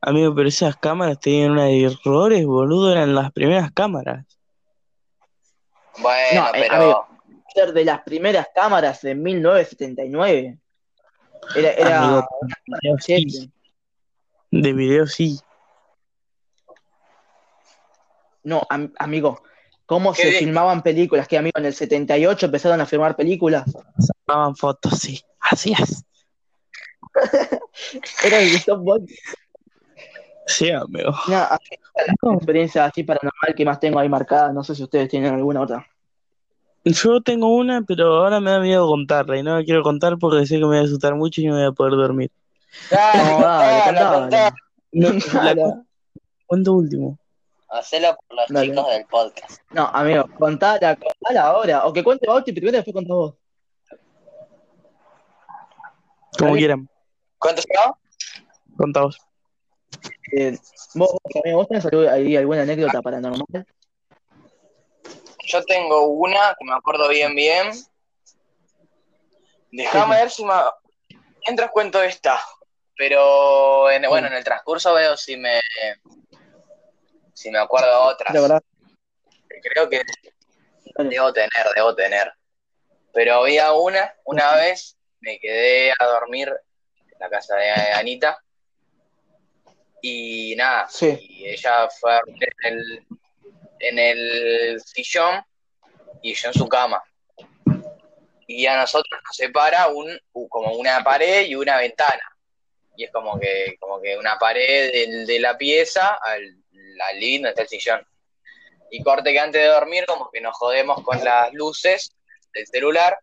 [0.00, 4.24] Amigo, pero esas cámaras tenían una de errores, boludo, eran las primeras cámaras.
[5.98, 6.74] Bueno, No, eh, pero.
[6.74, 7.06] amigo.
[7.54, 10.58] Ser de las primeras cámaras de 1979.
[11.56, 13.50] Era, era Amigo, de video sí, Chef.
[14.50, 15.40] de video sí.
[18.44, 19.42] No, am- amigo,
[19.88, 20.44] ¿cómo se bien.
[20.44, 21.26] filmaban películas?
[21.26, 23.64] Que amigo, en el 78 empezaron a filmar películas.
[23.98, 25.20] Sacaban fotos, sí.
[25.40, 26.04] Así es.
[28.22, 28.84] Era el stop.
[30.46, 31.10] Sí, amigo.
[31.10, 31.76] Así,
[32.22, 34.52] la experiencia así paranormal que más tengo ahí marcada.
[34.52, 35.86] No sé si ustedes tienen alguna otra.
[36.84, 40.46] Yo tengo una, pero ahora me da miedo contarla y no la quiero contar porque
[40.46, 42.30] sé que me voy a asustar mucho y no voy a poder dormir.
[42.90, 44.52] No, dale.
[44.92, 45.84] No, la
[46.46, 47.18] cuento último.
[47.70, 48.68] Hacelo por los Dale.
[48.70, 49.60] chicos del podcast.
[49.70, 51.86] No, amigo, contala, contala ahora.
[51.86, 53.34] O que cuente Bauti primero y después contá vos.
[56.38, 56.88] Como quieran.
[57.38, 57.96] ¿Cuántos yo?
[58.76, 59.18] Contá vos.
[60.36, 60.56] Eh,
[60.94, 63.66] vos, vos, amigo, ¿vos tenés algo- ahí alguna anécdota paranormal?
[65.44, 67.70] Yo tengo una que me acuerdo bien, bien.
[69.72, 70.52] Déjame ver si me.
[71.46, 72.40] Mientras cuento esta.
[72.96, 75.60] Pero en, bueno, en el transcurso veo si me.
[77.38, 78.34] Si me acuerdo de otras.
[78.34, 78.62] La verdad.
[79.62, 80.02] Creo que
[81.04, 82.32] debo tener, debo tener.
[83.12, 88.42] Pero había una, una vez me quedé a dormir en la casa de Anita.
[90.02, 91.16] Y nada, Sí.
[91.20, 93.06] y ella fue a dormir en el,
[93.78, 95.40] en el sillón
[96.22, 97.00] y yo en su cama.
[98.48, 102.22] Y a nosotros nos separa un, como una pared y una ventana.
[102.96, 106.42] Y es como que, como que una pared del- de, la pieza al,
[107.00, 108.06] al living está el sillón.
[108.90, 112.14] Y corte que antes de dormir, como que nos jodemos con las luces
[112.54, 113.18] del celular.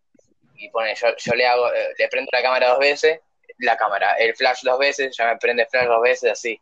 [0.56, 3.20] Y pone, yo, yo le hago, eh, le prendo la cámara dos veces,
[3.60, 6.60] la cámara, el flash dos veces, ya me prende el flash dos veces, así.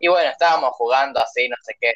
[0.00, 1.92] Y bueno, estábamos jugando así, no sé qué.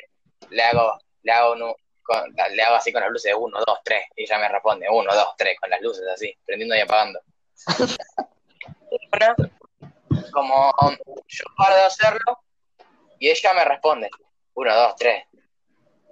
[0.51, 3.79] Le hago, le hago, un- con- le hago así con las luces de uno, dos,
[3.85, 4.05] tres.
[4.15, 7.21] Y ella me responde, uno, dos, tres, con las luces así, prendiendo y apagando.
[10.33, 10.73] Como
[11.29, 12.39] yo paro de hacerlo,
[13.19, 14.11] y ella me responde,
[14.55, 15.25] uno, dos, tres.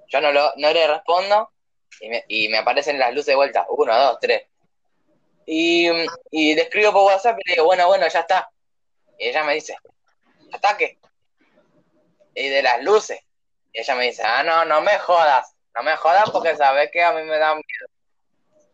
[0.09, 1.51] Yo no, lo, no le respondo,
[2.01, 4.43] y me, y me aparecen las luces de vuelta, uno, dos, tres.
[5.47, 5.89] Y,
[6.31, 8.51] y escribo por WhatsApp y le digo, bueno, bueno, ya está.
[9.19, 9.77] Y ella me dice,
[10.51, 10.99] ¿ya está qué?
[12.35, 13.21] Y de las luces.
[13.73, 17.03] Y ella me dice, ah, no, no me jodas, no me jodas porque sabes que
[17.03, 17.87] a mí me da miedo.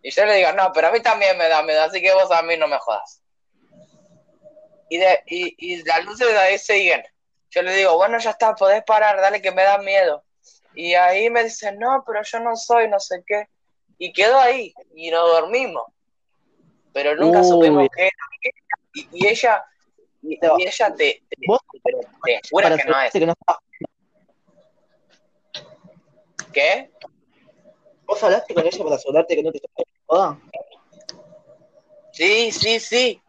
[0.03, 2.31] Y yo le digo, no, pero a mí también me da miedo, así que vos
[2.31, 3.21] a mí no me jodas.
[4.91, 7.05] Y, de, y, y las luces de ahí siguen.
[7.51, 10.23] Yo le digo, bueno, ya está, podés parar, dale que me da miedo.
[10.75, 13.49] Y ahí me dice, no, pero yo no soy, no sé qué.
[13.99, 15.85] Y quedó ahí, y nos dormimos.
[16.93, 17.49] Pero nunca Uy.
[17.49, 18.53] supimos qué era.
[18.95, 19.65] Y, y ella,
[20.23, 23.13] y, y ella te, te, Vos, pero te jura que no es.
[23.13, 23.35] que no
[26.53, 26.91] ¿Qué?
[28.05, 30.41] ¿Vos hablaste con ella para asegurarte que no te estaba joda?
[32.13, 33.23] Sí, sí, sí.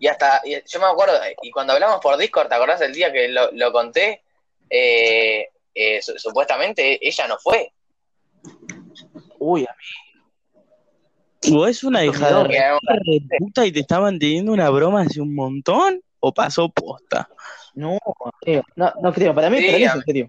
[0.00, 3.12] Y hasta, y yo me acuerdo, y cuando hablamos por Discord, ¿te acordás del día
[3.12, 4.22] que lo, lo conté?
[4.70, 7.72] Eh, eh, su- supuestamente ella no fue.
[9.38, 9.74] Uy, a
[11.52, 12.58] ¿O es una hija de
[13.04, 16.02] de puta y te estaban teniendo una broma hace un montón?
[16.20, 17.28] ¿O pasó posta?
[17.74, 18.62] No, no creo.
[18.74, 19.34] No, no creo.
[19.34, 20.28] Para mí, Sí, para mí es en serio.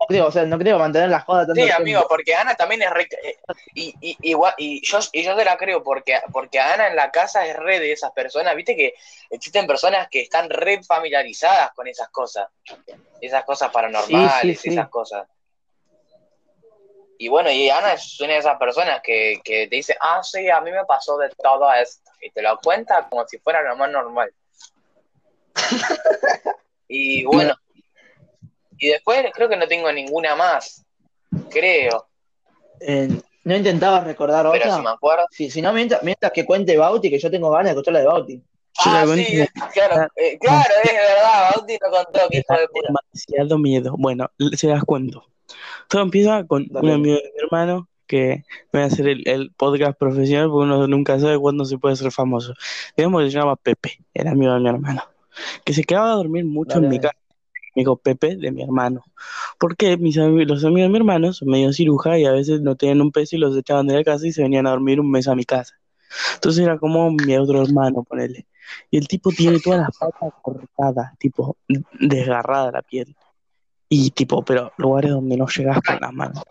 [0.00, 1.80] No creo, o sea, no creo mantener la joda tanto Sí, tiempo.
[1.80, 3.08] amigo, porque Ana también es re...
[3.22, 3.38] eh,
[3.74, 7.10] Y, y, igual, y, yo, y yo te la creo, porque, porque Ana en la
[7.10, 8.54] casa es re de esas personas.
[8.56, 8.94] Viste que
[9.30, 12.48] existen personas que están re familiarizadas con esas cosas.
[13.20, 14.68] Esas cosas paranormales, Sí, sí, sí.
[14.70, 15.26] esas cosas.
[17.16, 20.50] Y bueno, y Ana es una de esas personas que, que te dice, ah, sí,
[20.50, 22.10] a mí me pasó de todo esto.
[22.20, 24.32] Y te lo cuenta como si fuera lo más normal.
[26.88, 27.54] y bueno,
[28.78, 30.84] y después creo que no tengo ninguna más.
[31.50, 32.06] Creo.
[32.80, 33.08] Eh,
[33.44, 34.76] no intentaba recordar Pero otra.
[34.76, 35.24] si me acuerdo.
[35.30, 38.00] Sí, si no, mientras, mientras que cuente Bauti, que yo tengo ganas de escuchar la
[38.00, 38.42] de Bauti.
[38.84, 42.88] Ah, sí, claro, eh, claro, es verdad, Bauti no contó que hijo de puta.
[42.88, 43.94] demasiado miedo.
[43.98, 45.24] Bueno, se las cuento.
[45.88, 46.88] Todo empieza con Dale.
[46.88, 50.86] un amigo de mi hermano que va a hacer el, el podcast profesional porque uno
[50.88, 52.54] nunca sabe cuándo se puede ser famoso.
[52.96, 55.04] Digamos que se llama Pepe, el amigo de mi hermano,
[55.64, 56.86] que se quedaba a dormir mucho Dale.
[56.86, 57.16] en mi casa.
[57.74, 59.04] Amigo Pepe de mi hermano.
[59.58, 63.00] Porque mis los amigos de mi hermano son medio ciruja y a veces no tenían
[63.00, 65.28] un peso y los echaban de la casa y se venían a dormir un mes
[65.28, 65.74] a mi casa.
[66.34, 68.46] Entonces era como mi otro hermano, ponele.
[68.90, 71.56] Y el tipo tiene todas las patas cortadas, tipo
[72.00, 73.14] desgarrada la piel.
[73.88, 76.42] Y tipo, pero lugares donde no llegas con las manos.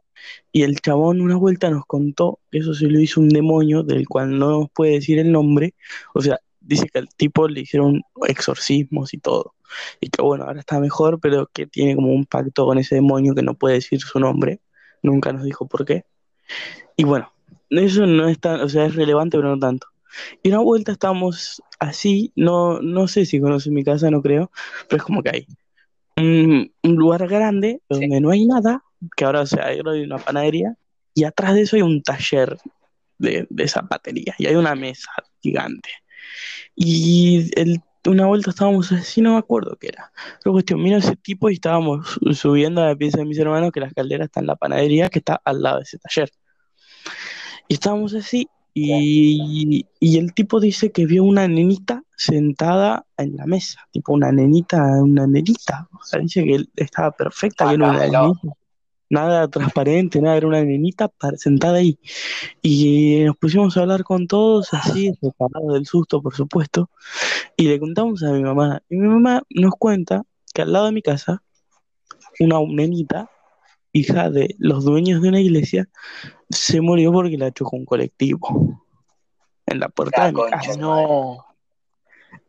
[0.52, 4.08] Y el chabón una vuelta nos contó que eso se lo hizo un demonio del
[4.08, 5.74] cual no nos puede decir el nombre.
[6.14, 9.56] O sea, dice que al tipo le hicieron exorcismos y todo.
[10.00, 13.36] Y que bueno, ahora está mejor, pero que tiene como un pacto con ese demonio
[13.36, 14.62] que no puede decir su nombre.
[15.02, 16.06] Nunca nos dijo por qué.
[16.96, 17.32] Y bueno,
[17.70, 19.88] eso no es tan, o sea, es relevante, pero no tanto.
[20.44, 24.52] Y una vuelta estábamos así, no, no sé si conocen mi casa, no creo,
[24.88, 25.48] pero es como que hay
[26.18, 28.84] un, un lugar grande donde no hay nada,
[29.16, 30.76] que ahora o sea, hay una panadería,
[31.16, 32.58] y atrás de eso hay un taller
[33.18, 35.90] de, de zapatería, y hay una mesa gigante.
[36.76, 40.12] Y el, una vuelta estábamos así, no me acuerdo qué era.
[40.44, 43.72] Pero cuestión, vino ese tipo y estábamos su- subiendo a la pieza de mis hermanos,
[43.72, 46.30] que la escalera está en la panadería, que está al lado de ese taller.
[47.68, 53.46] Y estábamos así, y, y el tipo dice que vio una nenita sentada en la
[53.46, 55.88] mesa, tipo una nenita, una nenita.
[55.94, 58.58] O sea, dice que él estaba perfecta, que era una nenita.
[59.14, 62.00] Nada transparente, nada, era una nenita sentada ahí.
[62.64, 66.90] Y nos pusimos a hablar con todos, así, separados del susto, por supuesto.
[67.56, 68.82] Y le contamos a mi mamá.
[68.90, 71.44] Y mi mamá nos cuenta que al lado de mi casa,
[72.40, 73.30] una nenita,
[73.92, 75.88] hija de los dueños de una iglesia,
[76.50, 78.82] se murió porque la chocó un colectivo.
[79.68, 80.58] En la puerta La de mi concha.
[80.58, 80.78] casa.
[80.80, 81.46] No.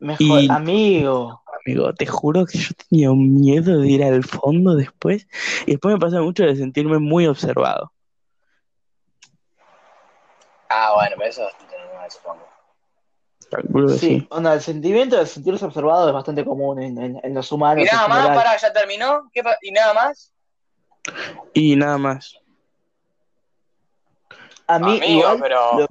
[0.01, 1.43] Mejor, Y- amigo.
[1.67, 5.27] Amigo, te juro que yo tenía un miedo de ir al fondo después.
[5.67, 7.91] Y después me pasa mucho de sentirme muy observado.
[10.69, 12.49] Ah, bueno, pero eso es bastante normal, supongo.
[13.51, 14.27] Calculo que Sí, sí.
[14.31, 17.85] onda, el sentimiento de sentirse observado es bastante común en, en- en los humanos.
[17.85, 19.31] Y nada más, para, ya terminó.
[19.33, 20.33] ¿Qué pa- ¿Y nada más?
[21.55, 22.37] Y nada más.
[24.67, 25.79] A mí, Amigo, igual, pero.
[25.79, 25.87] lo-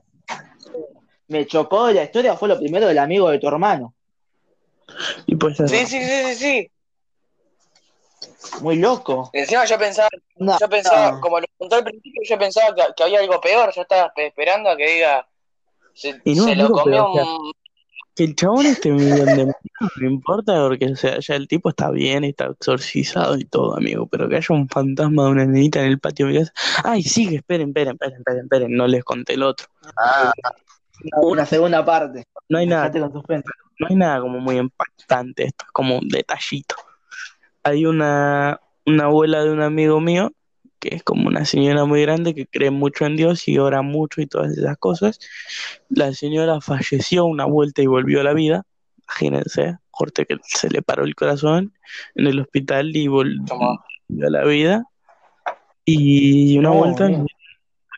[1.29, 3.95] me chocó la historia fue lo primero del amigo de tu hermano.
[5.25, 6.69] Y pues Sí, sí, sí, sí, sí.
[8.61, 9.29] Muy loco.
[9.33, 11.19] Encima yo pensaba, No, yo pensaba, no.
[11.21, 13.71] como lo contó al principio, yo pensaba que, que había algo peor.
[13.75, 15.27] Yo estaba espe- esperando a que diga.
[15.93, 17.51] Se, Y no, se lo comió pero, o sea, un.
[18.15, 21.89] que el chabón este millón de no importa porque, o sea, ya el tipo está
[21.91, 24.07] bien, está exorcizado y todo, amigo.
[24.07, 26.53] Pero que haya un fantasma de una nenita en el patio de mi casa.
[26.83, 28.75] Ay, sigue, esperen, esperen, esperen, esperen, esperen.
[28.75, 29.67] No les conté el otro.
[29.97, 30.31] Ah,
[31.21, 32.25] Una segunda parte.
[32.49, 32.89] No hay nada.
[33.79, 36.75] No hay nada como muy impactante, esto es como un detallito.
[37.63, 40.31] Hay una, una abuela de un amigo mío,
[40.79, 44.21] que es como una señora muy grande que cree mucho en Dios y ora mucho
[44.21, 45.19] y todas esas cosas.
[45.89, 48.63] La señora falleció una vuelta y volvió a la vida.
[49.07, 51.73] Imagínense, corte que se le paró el corazón
[52.15, 54.85] en el hospital y volvió a la vida.
[55.85, 57.09] Y una No, vuelta.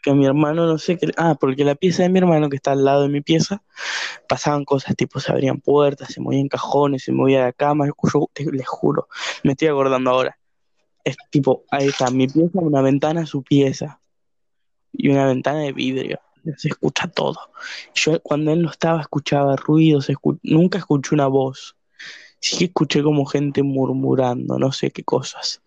[0.05, 1.09] Que mi hermano no sé qué.
[1.17, 3.63] Ah, porque la pieza de mi hermano que está al lado de mi pieza,
[4.29, 7.87] pasaban cosas tipo se abrían puertas, se movían cajones, se movía la cama.
[7.87, 9.07] Yo te- les juro,
[9.43, 10.37] me estoy acordando ahora.
[11.03, 13.99] Es tipo, ahí está, mi pieza, una ventana, su pieza.
[14.93, 16.19] Y una ventana de vidrio.
[16.57, 17.39] Se escucha todo.
[17.95, 20.07] Yo cuando él no estaba escuchaba ruidos,
[20.43, 21.75] nunca escuché una voz.
[22.39, 25.63] Sí escuché como gente murmurando, no sé qué cosas.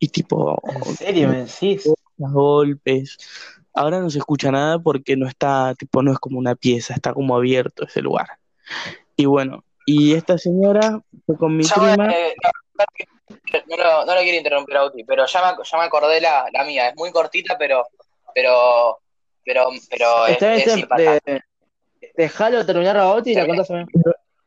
[0.00, 1.88] Y tipo, ¿En serio me decís?
[2.30, 3.16] Golpes.
[3.74, 7.14] Ahora no se escucha nada porque no está, tipo, no es como una pieza, está
[7.14, 8.28] como abierto ese lugar.
[9.16, 12.06] Y bueno, y esta señora fue con mi Ya prima.
[12.06, 12.34] me- eh,
[13.68, 16.44] no, no, no lo quiero interrumpir a Uti, pero ya me, ya me acordé la,
[16.52, 16.88] la mía.
[16.90, 17.82] Es muy cortita, pero
[18.34, 18.98] pero
[19.44, 20.88] pero pero es, es.
[20.88, 21.42] De-
[22.16, 23.84] Dejalo terminar a Oti y la contás a mí.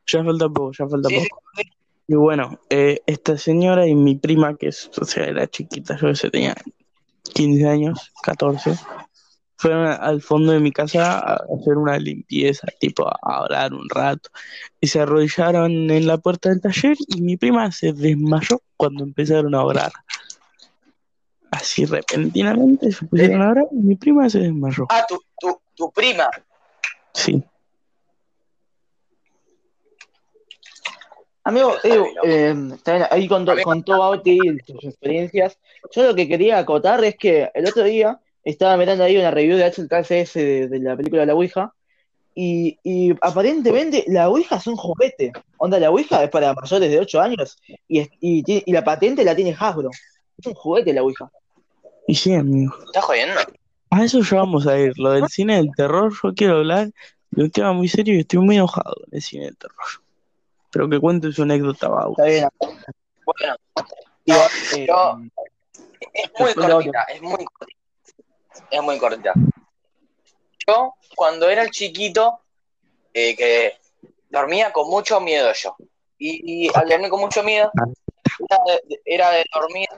[0.06, 1.42] Ya falta poco, ya falta Sí, sí, poco.
[2.06, 6.14] Y bueno, eh, esta señora y mi prima, que es, o sea, era chiquita, yo
[6.14, 6.54] se tenía
[7.30, 8.76] 15 años, 14,
[9.58, 14.30] fueron al fondo de mi casa a hacer una limpieza, tipo a orar un rato.
[14.80, 19.54] Y se arrodillaron en la puerta del taller y mi prima se desmayó cuando empezaron
[19.54, 19.92] a orar.
[21.50, 24.86] Así repentinamente se pusieron a orar y mi prima se desmayó.
[24.90, 26.28] Ah, tu, tu, tu prima.
[27.14, 27.42] Sí.
[31.48, 32.06] Amigo, loco.
[32.24, 35.58] eh, bien, ahí contó, contó Bauti sus experiencias.
[35.92, 39.56] Yo lo que quería acotar es que el otro día estaba mirando ahí una review
[39.56, 41.72] de HKCS de, de la película La Ouija
[42.34, 45.32] y, y aparentemente la Ouija es un juguete.
[45.58, 47.56] Onda, la Ouija es para mayores de 8 años
[47.88, 49.90] y, es- y, tiene- y la patente la tiene Hasbro.
[50.38, 51.30] Es un juguete la Ouija.
[52.08, 52.74] Y sí, amigo.
[52.86, 53.34] ¿Estás jodiendo?
[53.90, 54.92] A eso ya vamos a ir.
[54.98, 56.90] Lo del cine del terror, yo quiero hablar
[57.30, 59.76] de un tema muy serio y estoy muy enojado con el cine del terror.
[60.70, 62.12] Pero que cuente su anécdota, Bau.
[62.12, 62.48] Está bien.
[63.24, 63.54] Bueno,
[64.74, 65.18] eh, Yo-
[66.12, 67.76] es muy cortita, es muy cortita.
[68.70, 69.32] Es muy cortita.
[70.66, 72.40] Yo, cuando era chiquito,
[73.14, 73.78] eh, que
[74.28, 75.76] dormía con mucho miedo yo.
[76.18, 77.70] Y, y al dormir con mucho miedo,
[78.48, 79.88] era de, era de dormir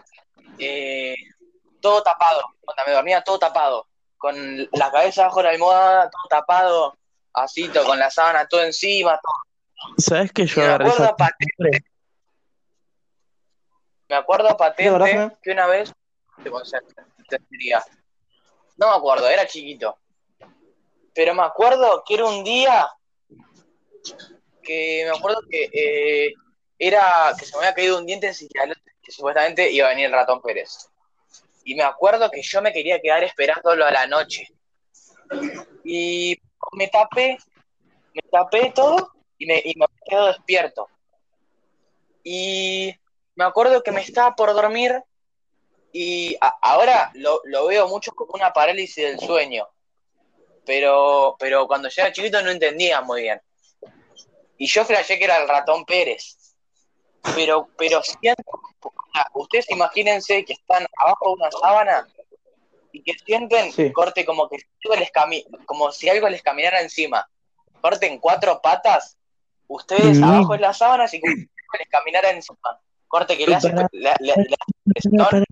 [0.59, 1.15] eh,
[1.81, 2.43] todo tapado.
[2.65, 3.87] Cuando me dormía todo tapado.
[4.19, 4.35] Con
[4.73, 6.99] la cabeza bajo la almohada, todo tapado,
[7.33, 9.19] así, todo, con la sábana todo encima.
[9.23, 9.33] todo.
[9.99, 11.85] ¿Sabes que yo agarré acuerdo esa patente,
[14.09, 15.93] me acuerdo ¿Qué patente que una vez.
[18.77, 19.99] No me acuerdo, era chiquito.
[21.15, 22.89] Pero me acuerdo que era un día
[24.63, 26.35] que me acuerdo que eh,
[26.79, 28.49] era que se me había caído un diente en
[29.03, 30.89] que supuestamente iba a venir el ratón Pérez.
[31.65, 34.47] Y me acuerdo que yo me quería quedar esperándolo a la noche.
[35.85, 36.41] Y
[36.73, 37.37] me tapé,
[38.15, 40.89] me tapé todo y me, y me quedo despierto.
[42.25, 42.95] Y
[43.35, 45.03] me acuerdo que me estaba por dormir
[45.93, 49.67] y a- ahora lo, lo veo mucho como una parálisis del sueño.
[50.67, 53.41] Pero, pero cuando yo era chiquito no entendía muy bien.
[54.59, 56.37] Y yo flashé que era el ratón Pérez.
[57.35, 58.43] Pero, pero siento,
[59.15, 62.09] sea, ustedes imagínense que están abajo de una sábana
[62.93, 63.93] y que sienten Sí.
[63.93, 65.11] corte como que algo les
[65.67, 67.29] como si algo les caminara encima.
[67.81, 69.17] Corte en cuatro patas,
[69.69, 70.25] ustedes Mm.
[70.25, 71.29] abajo de las sábanas y algo
[71.79, 72.59] les caminara encima.
[73.07, 75.45] Corte que le hace Para, Para, para,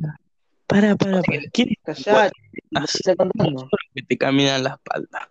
[0.66, 1.22] para, para, para.
[1.52, 2.32] ¿Quién Callate,
[2.74, 3.68] Así está contando.
[3.94, 5.28] que te camina en la espalda?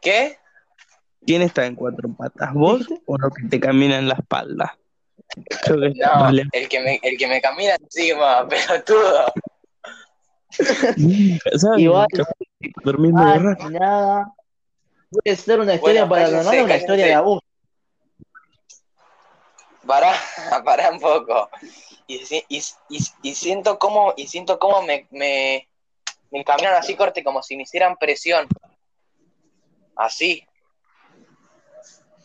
[0.00, 0.36] ¿Qué?
[1.26, 2.52] ¿Quién está en cuatro patas?
[2.52, 4.76] ¿Vos o lo que te camina en la espalda?
[5.64, 6.44] Que No, vale.
[6.52, 9.32] el que me, el que me camina encima, pelotudo.
[10.50, 11.78] ¿Sabes?
[11.80, 12.06] Igual,
[12.84, 13.38] Durmiendo Ah,
[13.70, 14.34] nada.
[15.22, 17.42] Puede ser una historia Bueno, paranormal cállense, o una historia de abuso.
[19.86, 20.14] Pará,
[20.64, 21.50] pará un poco.
[22.06, 22.58] Y, si- y,
[22.88, 25.68] y, y siento cómo, y siento cómo me, me,
[26.30, 28.46] me caminan así corte, como si me hicieran presión.
[29.96, 30.46] Así.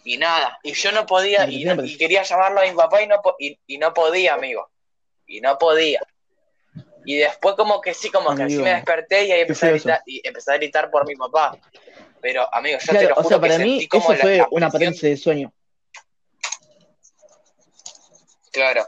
[0.03, 0.57] Y nada.
[0.63, 3.21] Y yo no podía, y, no- quería llamarlo a mi papá y no,
[3.67, 4.69] y, no podía, amigo.
[5.27, 6.01] Y no podía.
[7.05, 10.01] Y después como que sí, como que así me desperté y ahí empecé a gritar,
[10.05, 11.57] y empecé a gritar por mi papá.
[12.21, 14.37] Pero, amigo, yo te Claro, lo o juro sea, que para mí eso la- fue
[14.37, 15.53] la una apariencia de sueño.
[18.51, 18.85] Claro.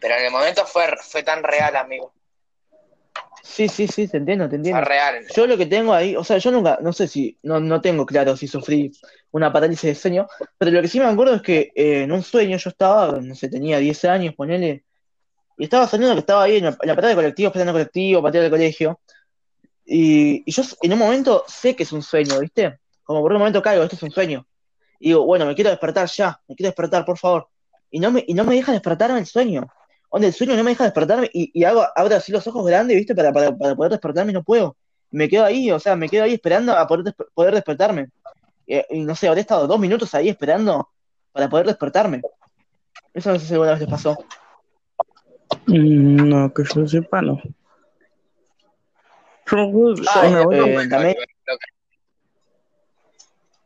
[0.00, 2.12] Pero en el momento fue, fue tan real, amigo.
[3.42, 4.80] Sí, sí, sí, te entiendo, te Fue entiendo.
[4.82, 5.26] real.
[5.34, 8.06] Yo lo que tengo ahí, o sea, yo nunca, no sé si, no, no tengo
[8.06, 8.90] claro si sufrí
[9.32, 10.26] una parálisis de sueño,
[10.58, 13.34] pero lo que sí me acuerdo es que eh, en un sueño yo estaba, no
[13.34, 14.84] sé, tenía 10 años, ponele,
[15.58, 18.26] y estaba soñando que estaba ahí en la, en la parada de colectivo, esperando colectivo,
[18.28, 19.00] ir al colegio,
[19.86, 22.78] y, yo en un momento sé que es un sueño, ¿viste?
[23.02, 24.46] Como por un momento caigo, esto es un sueño.
[24.98, 27.48] Y digo, bueno, me quiero despertar ya, me quiero despertar, por favor.
[27.90, 29.66] Y no me, y no me deja despertarme el sueño.
[30.10, 32.96] Donde el sueño no me deja despertarme y, y hago, abro así los ojos grandes,
[32.96, 33.14] ¿viste?
[33.14, 34.76] Para, para, para poder despertarme y no puedo.
[35.10, 38.08] Me quedo ahí, o sea, me quedo ahí esperando a poder, poder despertarme.
[38.66, 40.88] Y, y no sé, habré estado dos minutos ahí esperando
[41.32, 42.22] para poder despertarme.
[43.12, 44.16] Eso no sé si alguna vez les pasó.
[45.66, 47.40] Mm, No, que yo sepa, no.
[49.46, 49.56] Que
[50.08, 51.16] Ah, eh, eh, también-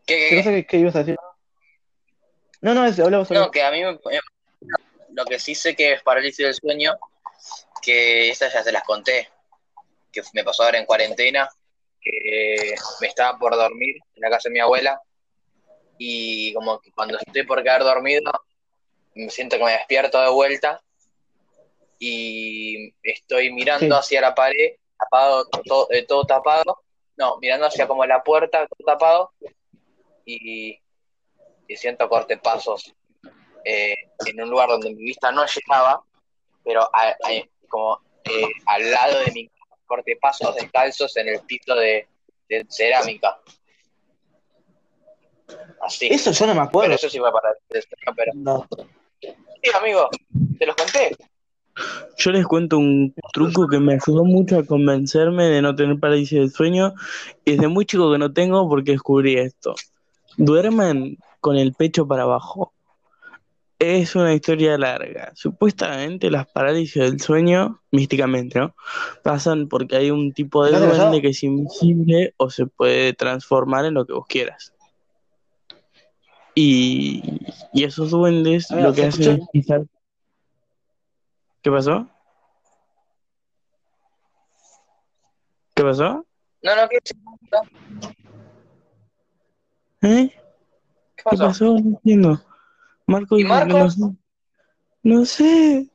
[0.07, 1.17] ¿Qué, ibas a decir?
[2.61, 4.21] No, no, es, hablamos No, que a mí me, me-
[5.13, 6.97] lo que sí sé que es parálisis del sueño,
[7.83, 9.29] que estas ya se las conté,
[10.11, 11.49] que me pasó ahora en cuarentena,
[12.01, 15.01] que me estaba por dormir en la casa de mi abuela
[15.99, 18.33] y como que cuando estoy por quedar dormido,
[19.15, 20.81] me siento que me despierto de vuelta
[21.99, 24.01] y estoy mirando Sí.
[24.01, 26.83] hacia la pared, tapado, todo, eh, todo tapado,
[27.17, 29.33] no, mirando hacia como la puerta, todo tapado,
[30.25, 30.79] y,
[31.67, 32.95] y siento cortepasos
[33.65, 33.95] eh,
[34.27, 36.03] en un lugar donde mi vista no llegaba,
[36.65, 37.17] pero a- a-
[37.69, 39.51] como eh, al lado de mi
[39.87, 42.07] cortepasos descalzos en el piso de,
[42.49, 43.41] de cerámica.
[45.81, 46.09] Así.
[46.11, 46.95] Eso yo no me Pero acuerdo.
[46.95, 47.85] eso sí fue para el
[48.15, 48.67] pero No.
[49.21, 50.09] sí, amigo,
[50.59, 51.17] te los conté.
[52.19, 56.39] Yo les cuento un truco que me ayudó mucho a convencerme de no tener parálisis
[56.39, 56.95] del sueño
[57.45, 59.75] y desde muy chico que no tengo porque descubrí esto.
[60.37, 62.73] Duerman con el pecho para abajo.
[63.79, 65.31] Es una historia larga.
[65.37, 68.75] Supuestamente las parálisis del sueño, místicamente, ¿no?
[69.23, 73.85] Pasan porque hay un tipo de ¿Estás duende que es invisible o se puede transformar
[73.85, 74.73] en lo que vos quieras.
[76.57, 77.23] Y,
[77.73, 79.43] y esos duendes lo que ¿se hacen escucha?
[79.45, 79.83] es pisar.
[81.69, 82.09] ¿Qué pasó?
[85.75, 86.27] ¿Qué pasó?
[86.63, 86.97] No, no, ¿qué,
[90.01, 90.31] ¿Eh?
[90.31, 90.41] qué
[91.17, 91.45] ¿Qué pasó?
[91.45, 91.65] pasó?
[91.75, 92.41] No entiendo.
[93.07, 93.95] Marco ¿Y que no Marcos?
[93.97, 94.01] sé.
[95.03, 95.91] No sé.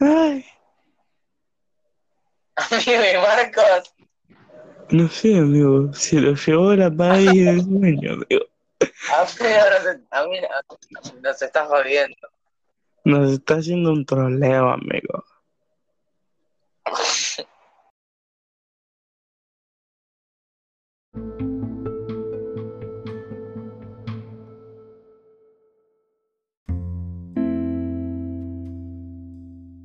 [0.00, 0.44] Ay,
[2.56, 3.94] Amigo y Marcos.
[4.90, 5.92] no sé, amigo.
[5.94, 8.44] Se lo llevó la parálisis del sueño, amigo.
[9.12, 12.16] A mí, no se- a mí no- nos estás jodiendo.
[13.08, 15.24] Nos está haciendo un troleo, amigo.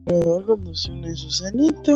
[0.06, 1.94] Une Susanita.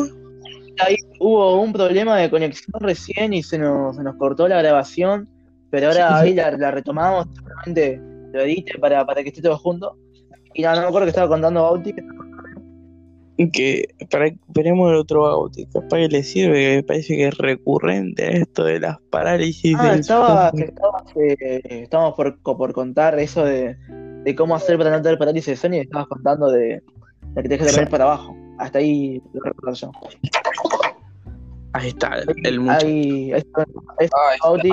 [0.78, 5.28] Ahí hubo un problema de conexión recién y se nos, se nos cortó la grabación,
[5.70, 8.00] pero ahora Sí, ahí la, la retomamos, seguramente
[8.32, 9.94] lo edite para, para que esté todo junto.
[10.54, 11.94] Y nada, no me acuerdo que estaba contando Bauti.
[13.52, 17.38] que para esperemos el otro audio, capaz que le sirve, que me parece que es
[17.38, 20.64] recurrente esto de las parálisis Ah, del estaba, sueño.
[20.64, 23.76] estaba, eh, estábamos por, por contar eso de,
[24.24, 26.82] de cómo hacer para no tener parálisis de sueño y estabas contando de,
[27.34, 28.36] de que te dejes dormir para abajo.
[28.58, 29.92] Hasta ahí lo recuerdo yo.
[31.74, 32.86] Ahí está, el, el muchacho.
[32.86, 33.62] Ahí, ahí está,
[33.98, 34.70] ahí está Bauti.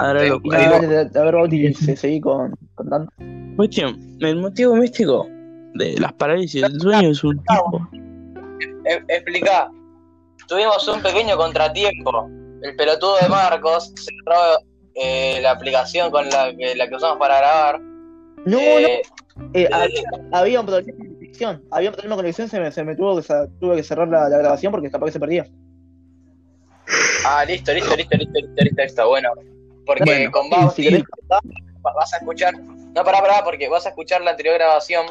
[0.00, 3.10] Ahora lo a ver, Bauti, se- seguí con, contando.
[3.56, 5.26] Cuestión, el motivo místico
[5.74, 7.88] de las parálisis del sueño es un tipo.
[8.84, 9.70] E- explica.
[10.48, 12.28] Tuvimos un pequeño contratiempo.
[12.62, 17.38] El pelotudo de Marcos cerró eh, la aplicación con la que, la que usamos para
[17.38, 17.80] grabar.
[18.46, 19.02] No, Eh,
[19.36, 21.62] no, eh, había, había un problema con conexión.
[21.70, 24.08] Había un problema con conexión, se me, se me tuvo que, sa- tuve que cerrar
[24.08, 25.46] la, la grabación porque capaz que se perdía.
[27.26, 29.08] Ah, listo, listo, listo, listo, listo, listo, listo.
[29.08, 29.28] Bueno,
[29.86, 31.40] porque Bueno, con sí, Bauti si querés contar,
[31.84, 32.54] va- vas a escuchar.
[32.60, 35.06] No, pará, pará, porque vas a escuchar la anterior grabación.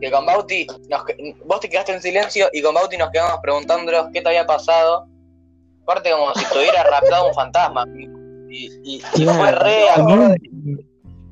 [0.00, 3.38] Que con Bauti, nos que- vos te quedaste en silencio y con Bauti nos quedamos
[3.42, 5.06] preguntándonos qué te había pasado.
[5.82, 7.84] Aparte, como si estuviera raptado un fantasma.
[8.50, 9.86] Y, y, y fue re.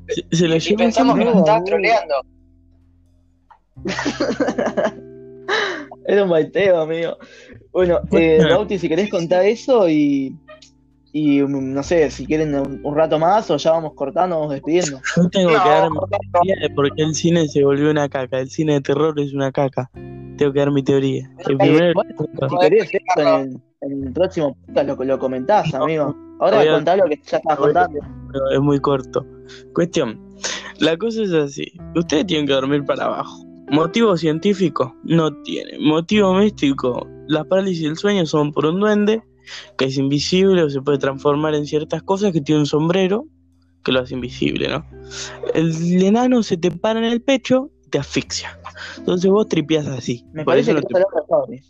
[0.08, 2.14] Se, se lo Y llevó pensamos que nos estabas troleando.
[6.06, 7.16] era un baiteo, amigo.
[7.72, 10.36] Bueno, eh, Bauti, si querés contar eso y,
[11.16, 14.52] y mm, no sé, si quieren un, un rato más o ya vamos cortando, vamos
[14.52, 15.00] despidiendo.
[15.16, 15.98] Yo tengo que No, dar mi
[16.32, 18.40] teoría de por qué el cine se volvió una caca.
[18.40, 19.90] El cine de terror es una caca.
[20.36, 21.30] Tengo que dar mi teoría.
[21.46, 22.14] El Eh, primero, bueno,
[22.50, 23.60] si querés esto en el,
[23.92, 26.16] en el próximo podcast lo, lo comentás, amigo.
[26.40, 28.00] Ahora Voy a- contá lo que ya a- contando.
[28.32, 29.24] pero es muy corto.
[29.72, 30.20] Cuestión.
[30.80, 31.72] La cosa es así.
[31.94, 33.44] Ustedes tienen que dormir para abajo.
[33.70, 35.78] Motivo científico no tiene.
[35.78, 37.06] Motivo místico.
[37.28, 39.22] Las parálisis del sueño son por un duende
[39.76, 43.26] que es invisible o se puede transformar en ciertas cosas que tiene un sombrero
[43.82, 44.86] que lo hace invisible, ¿no?
[45.54, 48.58] El enano se te para en el pecho y te asfixia.
[48.98, 50.24] Entonces vos tripeas así.
[50.32, 51.62] Me Por parece eso que no te- Fabri.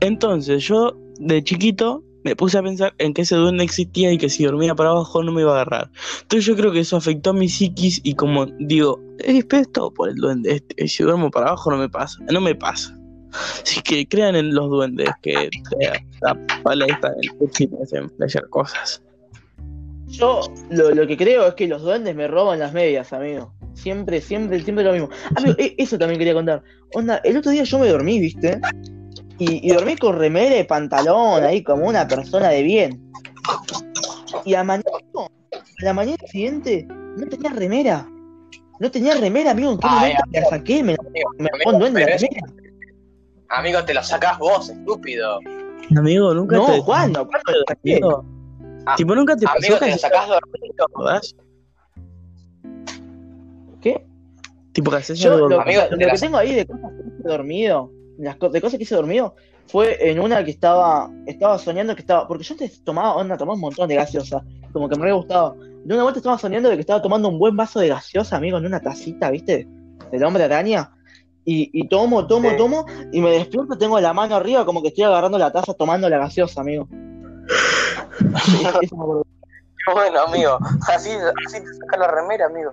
[0.00, 4.28] Entonces yo de chiquito me puse a pensar en que ese duende existía y que
[4.28, 5.90] si dormía para abajo no me iba a agarrar.
[6.22, 9.92] Entonces yo creo que eso afectó a mi psiquis y como digo, eh, es todo
[9.92, 10.88] por el duende este.
[10.88, 12.96] Si duermo para abajo no me pasa, no me pasa.
[13.32, 18.48] Así que crean en los duendes que te la pala esta del te hacen flashear
[18.48, 19.02] cosas.
[20.08, 23.54] Yo lo, lo que creo es que los duendes me roban las medias, amigo.
[23.74, 25.08] Siempre, siempre, siempre lo mismo.
[25.36, 26.62] Amigo, e- eso también quería contar.
[26.94, 28.60] Onda, el otro día yo me dormí, ¿viste?
[29.38, 33.12] Y, y dormí con remera y pantalón, ahí como una persona de bien.
[34.44, 34.84] Y a, mañana,
[35.16, 38.08] a la mañana siguiente no tenía remera.
[38.80, 39.72] No tenía remera, amigo.
[39.72, 40.82] ¿En qué Ay, momento la saqué?
[40.82, 41.30] Me, me amigo,
[41.64, 42.59] robó un duende la remera.
[43.50, 45.40] Amigo, te lo sacás vos, estúpido.
[45.96, 47.26] Amigo, nunca No, te ¿cuándo?
[47.26, 47.92] ¿Cuándo la saqué?
[47.96, 48.24] Amigo,
[48.86, 50.86] Ah, tipo, nunca te Amigo, te lo sacás dormido.
[50.98, 51.20] ¿verdad?
[53.80, 54.06] ¿Qué?
[54.72, 55.48] Tipo que haces Yo algo.
[55.48, 58.60] lo, Amigo, lo te que tengo ahí de cosas que hice dormido, las co- de
[58.60, 59.34] cosas que hice dormido,
[59.66, 63.54] fue en una que estaba, estaba soñando que estaba, porque yo antes tomaba, onda, tomaba
[63.54, 64.42] un montón de gaseosa,
[64.72, 65.56] como que me había gustado.
[65.84, 68.58] De una vuelta estaba soñando de que estaba tomando un buen vaso de gaseosa, amigo,
[68.58, 69.66] en una tacita, ¿viste?
[70.10, 70.90] Del hombre araña.
[71.44, 72.56] Y, y tomo, tomo, Sí.
[72.56, 76.08] tomo, y me despierto, tengo la mano arriba, como que estoy agarrando la taza tomando
[76.08, 76.86] la gaseosa, amigo.
[76.90, 78.88] Me.
[79.86, 80.58] Qué bueno, amigo.
[80.88, 81.10] Así,
[81.46, 82.70] así te sacas la remera, amigo.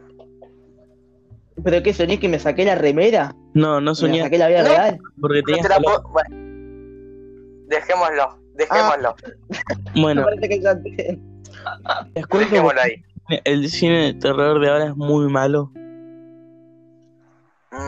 [1.64, 3.34] ¿Pero qué soñé que me saqué la remera?
[3.54, 4.70] No, no ¿Me soñé saqué la vida No.
[4.70, 5.00] real?
[5.22, 6.02] porque No tenías te la calor.
[6.04, 6.36] puedo- Bueno.
[7.68, 9.16] Dejémoslo, dejémoslo,
[9.96, 11.20] Bueno, Me parece que ya te-
[12.16, 13.04] les cuento dejémoslo ahí.
[13.46, 15.72] el cine de terror de ahora es muy malo.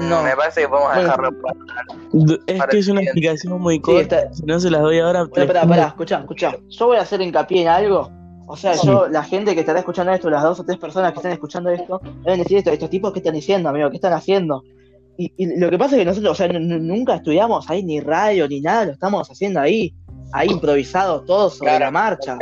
[0.01, 0.23] No.
[0.23, 1.03] Me parece que podemos Bueno.
[1.03, 1.55] dejarlo para-
[2.11, 4.19] D- Es Para que es una explicación muy Sí, corta.
[4.19, 5.25] está- Si no se las doy ahora.
[5.25, 6.55] Bueno, pará, pará, escuchá, escuchá.
[6.69, 8.09] Yo voy a hacer hincapié en algo.
[8.47, 8.87] O sea, Sí.
[8.87, 11.69] yo, la gente que estará escuchando esto, las dos o tres personas que están escuchando
[11.69, 13.89] esto, deben decir esto, estos tipos, ¿qué están diciendo, amigo?
[13.91, 14.63] ¿Qué están haciendo?
[15.17, 18.47] Y, y lo que pasa es que nosotros, o sea, nunca estudiamos ahí ni radio
[18.47, 19.93] ni nada, lo estamos haciendo ahí,
[20.31, 21.85] ahí improvisados todos sobre Claro.
[21.85, 22.37] la marcha.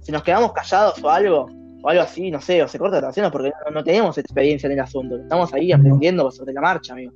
[0.00, 1.46] Si nos quedamos callados o algo,
[1.82, 4.66] o algo así, no sé, o se corta la grabación, porque no, no tenemos experiencia
[4.66, 7.12] en el asunto, estamos ahí aprendiendo sobre la marcha, amigo.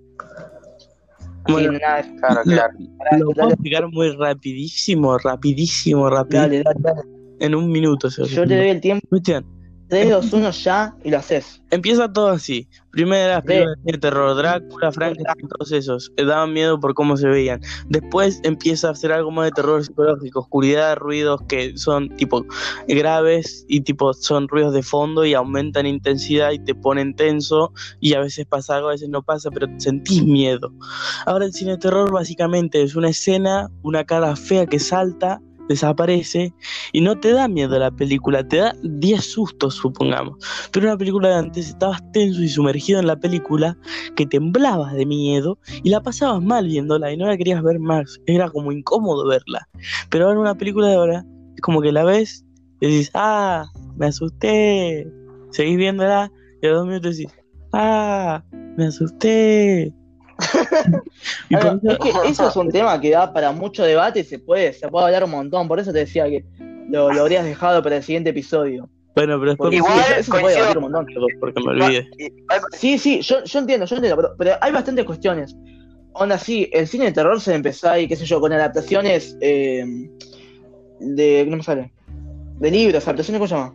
[1.46, 2.72] Bueno, nada, Claro, claro.
[3.18, 6.40] Lo puedo explicar muy rapidísimo, rapidísimo, rápido.
[6.42, 7.02] dale, dale, dale.
[7.40, 8.08] En un minuto.
[8.16, 9.44] lo Yo te doy el tiempo, Cuestión,
[9.88, 11.62] 3, 2, 1 ya, y lo haces.
[11.70, 12.68] Empieza todo así.
[12.90, 16.12] Primero las películas de terror, Drácula, Frankenstein, todos esos.
[16.16, 17.60] Eh, Daban miedo por cómo se veían.
[17.88, 22.46] Después empieza a hacer algo más de terror psicológico, oscuridad, ruidos que son tipo
[22.86, 28.14] graves y tipo son ruidos de fondo y aumentan intensidad y te ponen tenso y
[28.14, 30.72] a veces pasa algo, a veces no pasa, pero sentís miedo.
[31.26, 36.52] Ahora el cine de terror básicamente es una escena, una cara fea que salta, desaparece
[36.92, 40.38] y no te da miedo la película, te da 10 sustos, supongamos.
[40.72, 43.76] Pero una película de antes estabas tenso y sumergido en la película
[44.16, 48.20] que temblabas de miedo y la pasabas mal viéndola y no la querías ver más.
[48.26, 49.68] Era como incómodo verla.
[50.10, 52.44] Pero ahora una película de ahora es como que la ves
[52.80, 55.10] y decís, ah, me asusté.
[55.50, 57.32] Seguís viéndola y a dos minutos decís,
[57.72, 58.42] ah,
[58.76, 59.94] me asusté.
[61.48, 64.38] y eso- es que eso es un tema que da para mucho debate y se
[64.38, 65.68] puede, se puede hablar un montón.
[65.68, 66.44] Por eso te decía que
[66.90, 68.88] lo, lo habrías dejado para el siguiente episodio.
[69.14, 71.06] bueno, pero después Igual, sí, eso, se puede debatir un montón.
[71.40, 72.08] porque me olvidé.
[72.72, 75.54] Sí, sí, yo, yo entiendo, yo entiendo, pero, pero hay bastantes cuestiones.
[76.16, 79.84] Onda, sí, el cine de terror se empezó ahí, qué sé yo, con adaptaciones eh,
[81.00, 81.42] de.
[81.44, 81.92] ¿Cómo me sale?
[82.60, 83.74] De libros, adaptaciones, ¿cómo se llama?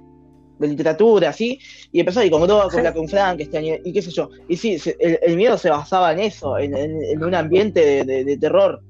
[0.60, 1.58] De literatura, ¿sí?
[1.92, 2.98] Y empezó ahí con Drácula, Sí.
[2.98, 4.30] con Frankenstein, y, y qué sé yo.
[4.50, 7.80] Y sí, se- el, el miedo se basaba en eso, en, en- en un ambiente
[7.86, 8.82] de, de- de terror.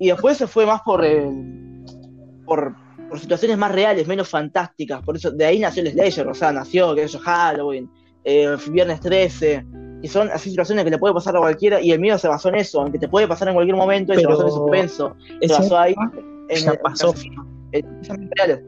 [0.00, 1.84] Y después se fue más por, el-
[2.44, 2.74] por,
[3.08, 5.00] por situaciones más reales, menos fantásticas.
[5.02, 7.88] Por eso, de ahí nació el Slayer, o sea, nació, qué sé yo, Halloween,
[8.24, 9.64] eh, Viernes 13.
[10.02, 12.48] Y son así situaciones que le puede pasar a cualquiera, y el miedo se basó
[12.48, 14.46] en eso, en que te puede pasar en cualquier momento, y Pero se basó en
[14.48, 14.52] el
[14.90, 15.16] suspenso.
[15.40, 15.94] Se basó ahí
[16.48, 17.14] en ya el- pasó.
[17.72, 18.60] en reales.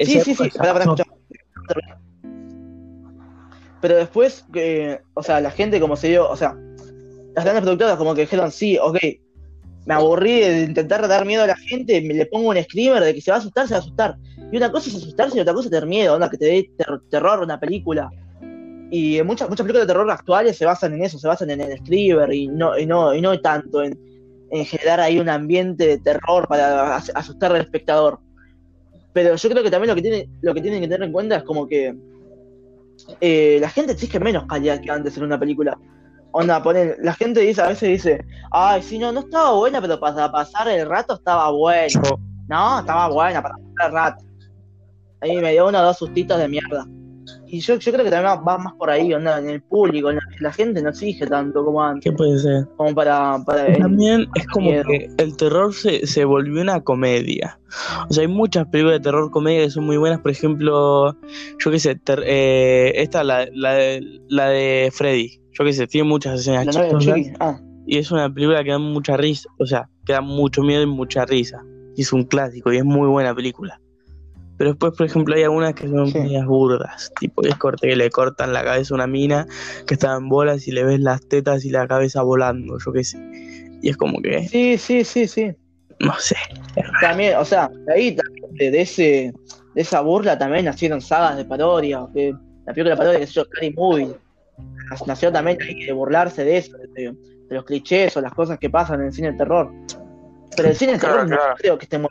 [0.00, 0.78] Sí, sí, sí, pasó.
[0.80, 1.04] escuchá.
[3.80, 6.56] Pero después, que, o sea, la gente como se dio, o sea,
[7.34, 8.98] las grandes productoras como que dijeron, sí, ok,
[9.86, 13.14] me aburrí de intentar dar miedo a la gente, me le pongo un screamer de
[13.14, 14.16] que se va a asustar, se va a asustar.
[14.50, 16.70] Y una cosa es asustarse y otra cosa es tener miedo, onda, que te dé
[16.78, 18.08] ter- terror una película.
[18.90, 21.76] Y muchas, muchas películas de terror actuales se basan en eso, se basan en el
[21.78, 23.98] screamer y no, y no, y no tanto en,
[24.50, 28.20] en generar ahí un ambiente de terror para as- asustar al espectador.
[29.14, 31.36] Pero yo creo que también lo que tiene, lo que tienen que tener en cuenta
[31.36, 31.96] es como que
[33.20, 35.78] eh, la gente exige menos calidad que antes en una película.
[36.32, 39.98] Onda, ponen, la gente dice, a veces dice, ay, sí, no, no estaba buena, pero
[40.00, 41.86] para pasar el rato estaba buena.
[41.86, 44.24] Yo- No, estaba buena para pasar el rato.
[45.20, 46.84] Ahí me dio uno o dos sustitos de mierda.
[47.46, 50.10] Y yo, yo creo que también va, va más por ahí, onda, en el público,
[50.10, 52.66] en la, la gente no exige tanto como antes, ¿Qué puede ser?
[52.76, 53.38] como para...
[53.44, 54.84] para También es como miedo.
[54.88, 57.58] que el terror se, se volvió una comedia.
[58.08, 60.20] O sea, hay muchas películas de terror comedia que son muy buenas.
[60.20, 61.16] Por ejemplo,
[61.58, 65.40] yo qué sé, ter- eh, esta, la, la, de, la de Freddy.
[65.52, 67.16] Yo qué sé, tiene muchas escenas chistosas.
[67.40, 69.48] Ah, Y es una película que da mucha risa.
[69.58, 71.62] O sea, que da mucho miedo y mucha risa.
[71.96, 73.80] Y es un clásico y es muy buena película.
[74.56, 76.18] Pero después, por ejemplo, hay algunas que son Sí.
[76.18, 77.12] medias burdas.
[77.18, 79.46] Tipo, es corte que le cortan la cabeza a una mina
[79.86, 82.78] que está en bolas y le ves las tetas y la cabeza volando.
[82.84, 83.18] Yo qué sé.
[83.82, 85.52] Y es como que, sí, sí, sí, sí.
[86.00, 86.36] no sé.
[87.00, 89.32] También, o sea, de ahí también, de, de ese,
[89.74, 92.32] de esa burla también nacieron sagas de parodia, que
[92.66, 94.14] la película de parodia que se llama Scary Movie,
[95.06, 99.00] nació también de burlarse de eso, de, de los clichés o las cosas que pasan
[99.00, 99.70] en el cine de terror.
[100.56, 101.54] Pero el cine de Claro, terror no claro.
[101.58, 102.10] creo que esté muy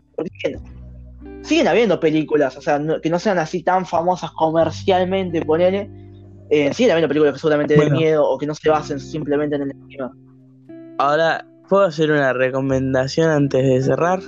[1.44, 5.90] siguen habiendo películas, o sea, no- que no sean así tan famosas comercialmente, ponele.
[6.50, 7.96] Eh, siguen habiendo películas que seguramente de Bueno.
[7.98, 10.12] miedo o que no se basen simplemente en el esquema.
[11.00, 14.20] Ahora, ¿puedo hacer una recomendación antes de cerrar?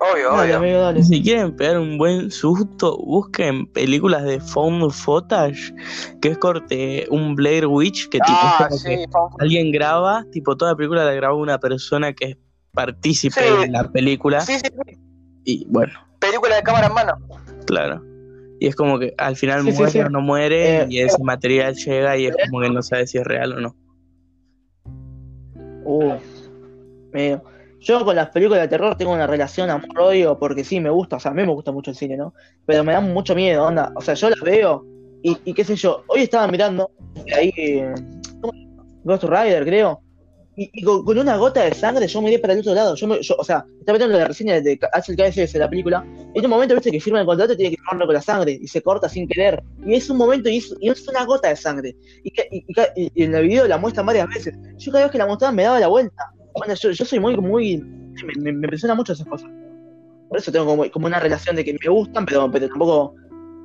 [0.00, 0.56] Obvio, Dale, obvio.
[0.58, 1.02] amigo, dale.
[1.02, 5.74] Si quieren pegar un buen susto, busquen películas de found footage,
[6.22, 9.06] que es corte un Blair Witch, que Ah, sí, que
[9.40, 12.36] alguien graba, tipo toda la película la graba una persona que es
[12.72, 13.60] partícipe Sí.
[13.66, 14.98] de la película, sí, sí, sí.
[15.44, 17.12] Y bueno, Película de cámara en mano.
[17.66, 18.02] claro.
[18.60, 20.00] Y es como que al final Sí, muere sí.
[20.00, 23.18] o no muere, Eh, y ese material llega y es como que no sabe si
[23.18, 23.76] es real o no.
[25.84, 26.14] Uh,
[27.12, 27.42] medio.
[27.80, 31.20] Yo con las películas de terror tengo una relación amor-odio porque sí me gusta, o
[31.20, 32.34] sea, a mí me gusta mucho el cine, ¿no?
[32.66, 33.92] Pero me da mucho miedo, onda.
[33.94, 34.84] O sea, yo las veo
[35.22, 36.02] y, y qué sé yo.
[36.08, 36.90] Hoy estaba mirando
[37.36, 37.94] ahí eh.
[39.04, 40.02] Ghost Rider, creo.
[40.60, 42.96] Y, con, una gota de sangre yo miré para el otro lado.
[42.96, 46.04] Yo, me- yo o sea, estaba viendo la reseña de Axel KSS de la película.
[46.34, 48.58] En un momento, viste, que firma el contrato y tiene que firmarlo con la sangre.
[48.60, 49.62] Y se corta sin querer.
[49.86, 51.96] Y es un momento y es, es una gota de sangre.
[52.24, 54.54] Y, y- en el video la muestran varias veces.
[54.78, 56.24] Yo cada vez que la mostraban me daba la vuelta.
[56.54, 57.78] Bueno, yo, soy muy, muy.
[57.78, 59.48] Me, me, impresiona mucho esas cosas.
[60.28, 63.14] Por eso tengo como, como una relación de que me gustan, pero, pero tampoco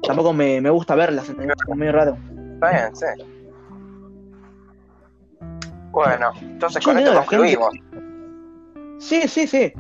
[0.03, 1.27] tampoco me, me gusta verlas.
[1.27, 1.35] Es
[1.75, 2.17] muy raro.
[5.93, 7.69] Bueno, entonces Yo con esto la gente- concluimos.
[8.99, 9.71] Sí, sí, sí.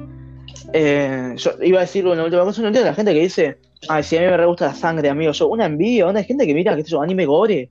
[0.73, 2.61] Eh, yo iba a decir una última cosa.
[2.61, 3.59] No entiendo la gente que dice,
[3.89, 5.31] ay, si a mí me re gusta la sangre, amigo.
[5.31, 7.69] Yo, una envidia, una hay gente que mira, qué sé yo, anime gore.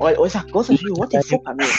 [0.00, 0.76] O, o esas cosas.
[0.80, 1.70] Yo digo, what the fuck, amigo.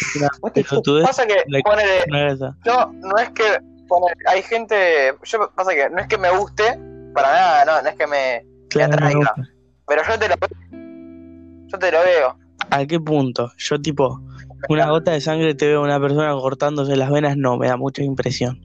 [0.42, 0.84] What the fuck.
[1.04, 3.44] Pasa que, ponele, yo no es que
[3.88, 6.64] ponele, hay gente, yo pasa que no es que me guste,
[7.14, 9.34] para nada, no, no es que me, Claro, atraiga.
[9.38, 9.44] no.
[9.88, 10.36] pero yo te lo
[11.68, 12.38] yo te lo veo.
[12.72, 13.52] ¿A qué punto?
[13.58, 14.20] Yo tipo,
[14.68, 17.78] una gota de sangre te veo a una persona cortándose las venas, no, me da
[17.78, 18.60] mucha impresión.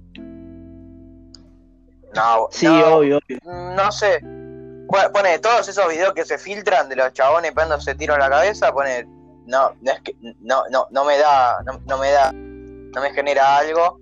[2.15, 3.39] No, Sí, no, obvio, obvio.
[3.45, 4.21] no sé.
[4.89, 8.31] Pone- Pone todos esos videos que se filtran de los chabones pegándose tiro en la
[8.31, 9.05] cabeza, pone
[9.47, 13.11] no, no es que no, no, no me da, no, no me da, no me
[13.13, 13.99] genera algo.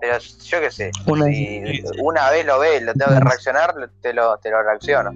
[0.00, 4.12] Pero yo qué sé, Una- si una vez lo ves, lo tengo que reaccionar, te
[4.12, 5.10] lo, te lo reacciono.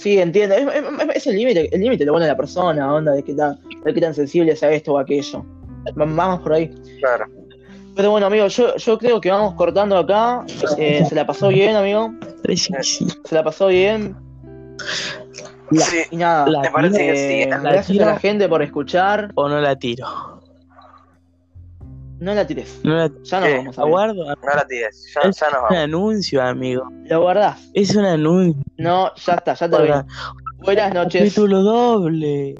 [0.00, 0.54] Sí, entiendo.
[0.54, 3.58] Es, es- es el límite, el límite lo pone la persona, onda, de qué tan,
[3.84, 5.44] de qué tan sensible es a esto o aquello.
[5.98, 6.68] Va- Vamos por ahí.
[7.00, 7.26] Claro.
[7.96, 10.44] Pero bueno, amigo, yo, yo creo que vamos cortando acá.
[10.78, 12.12] Eh, se la pasó bien, amigo.
[12.46, 13.06] Sí, sí.
[13.24, 14.16] Se la pasó bien.
[15.70, 17.50] La- Sí, Y nada, La me parece que sí.
[17.50, 18.04] La gracias tiro.
[18.06, 19.30] a la gente por escuchar.
[19.34, 20.39] O no la tiro.
[22.20, 22.80] No la tires.
[22.84, 23.88] No la Ya nos vamos a ver.
[23.88, 24.24] aguardo.
[24.24, 25.78] no la tires, ya, Es ya nos un vamos.
[25.78, 26.88] anuncio, amigo.
[27.04, 27.70] Lo guardás.
[27.74, 28.62] Es un anuncio.
[28.76, 30.04] No, ya está, ya te
[30.62, 31.22] Buenas noches.
[31.22, 32.54] capítulo doble.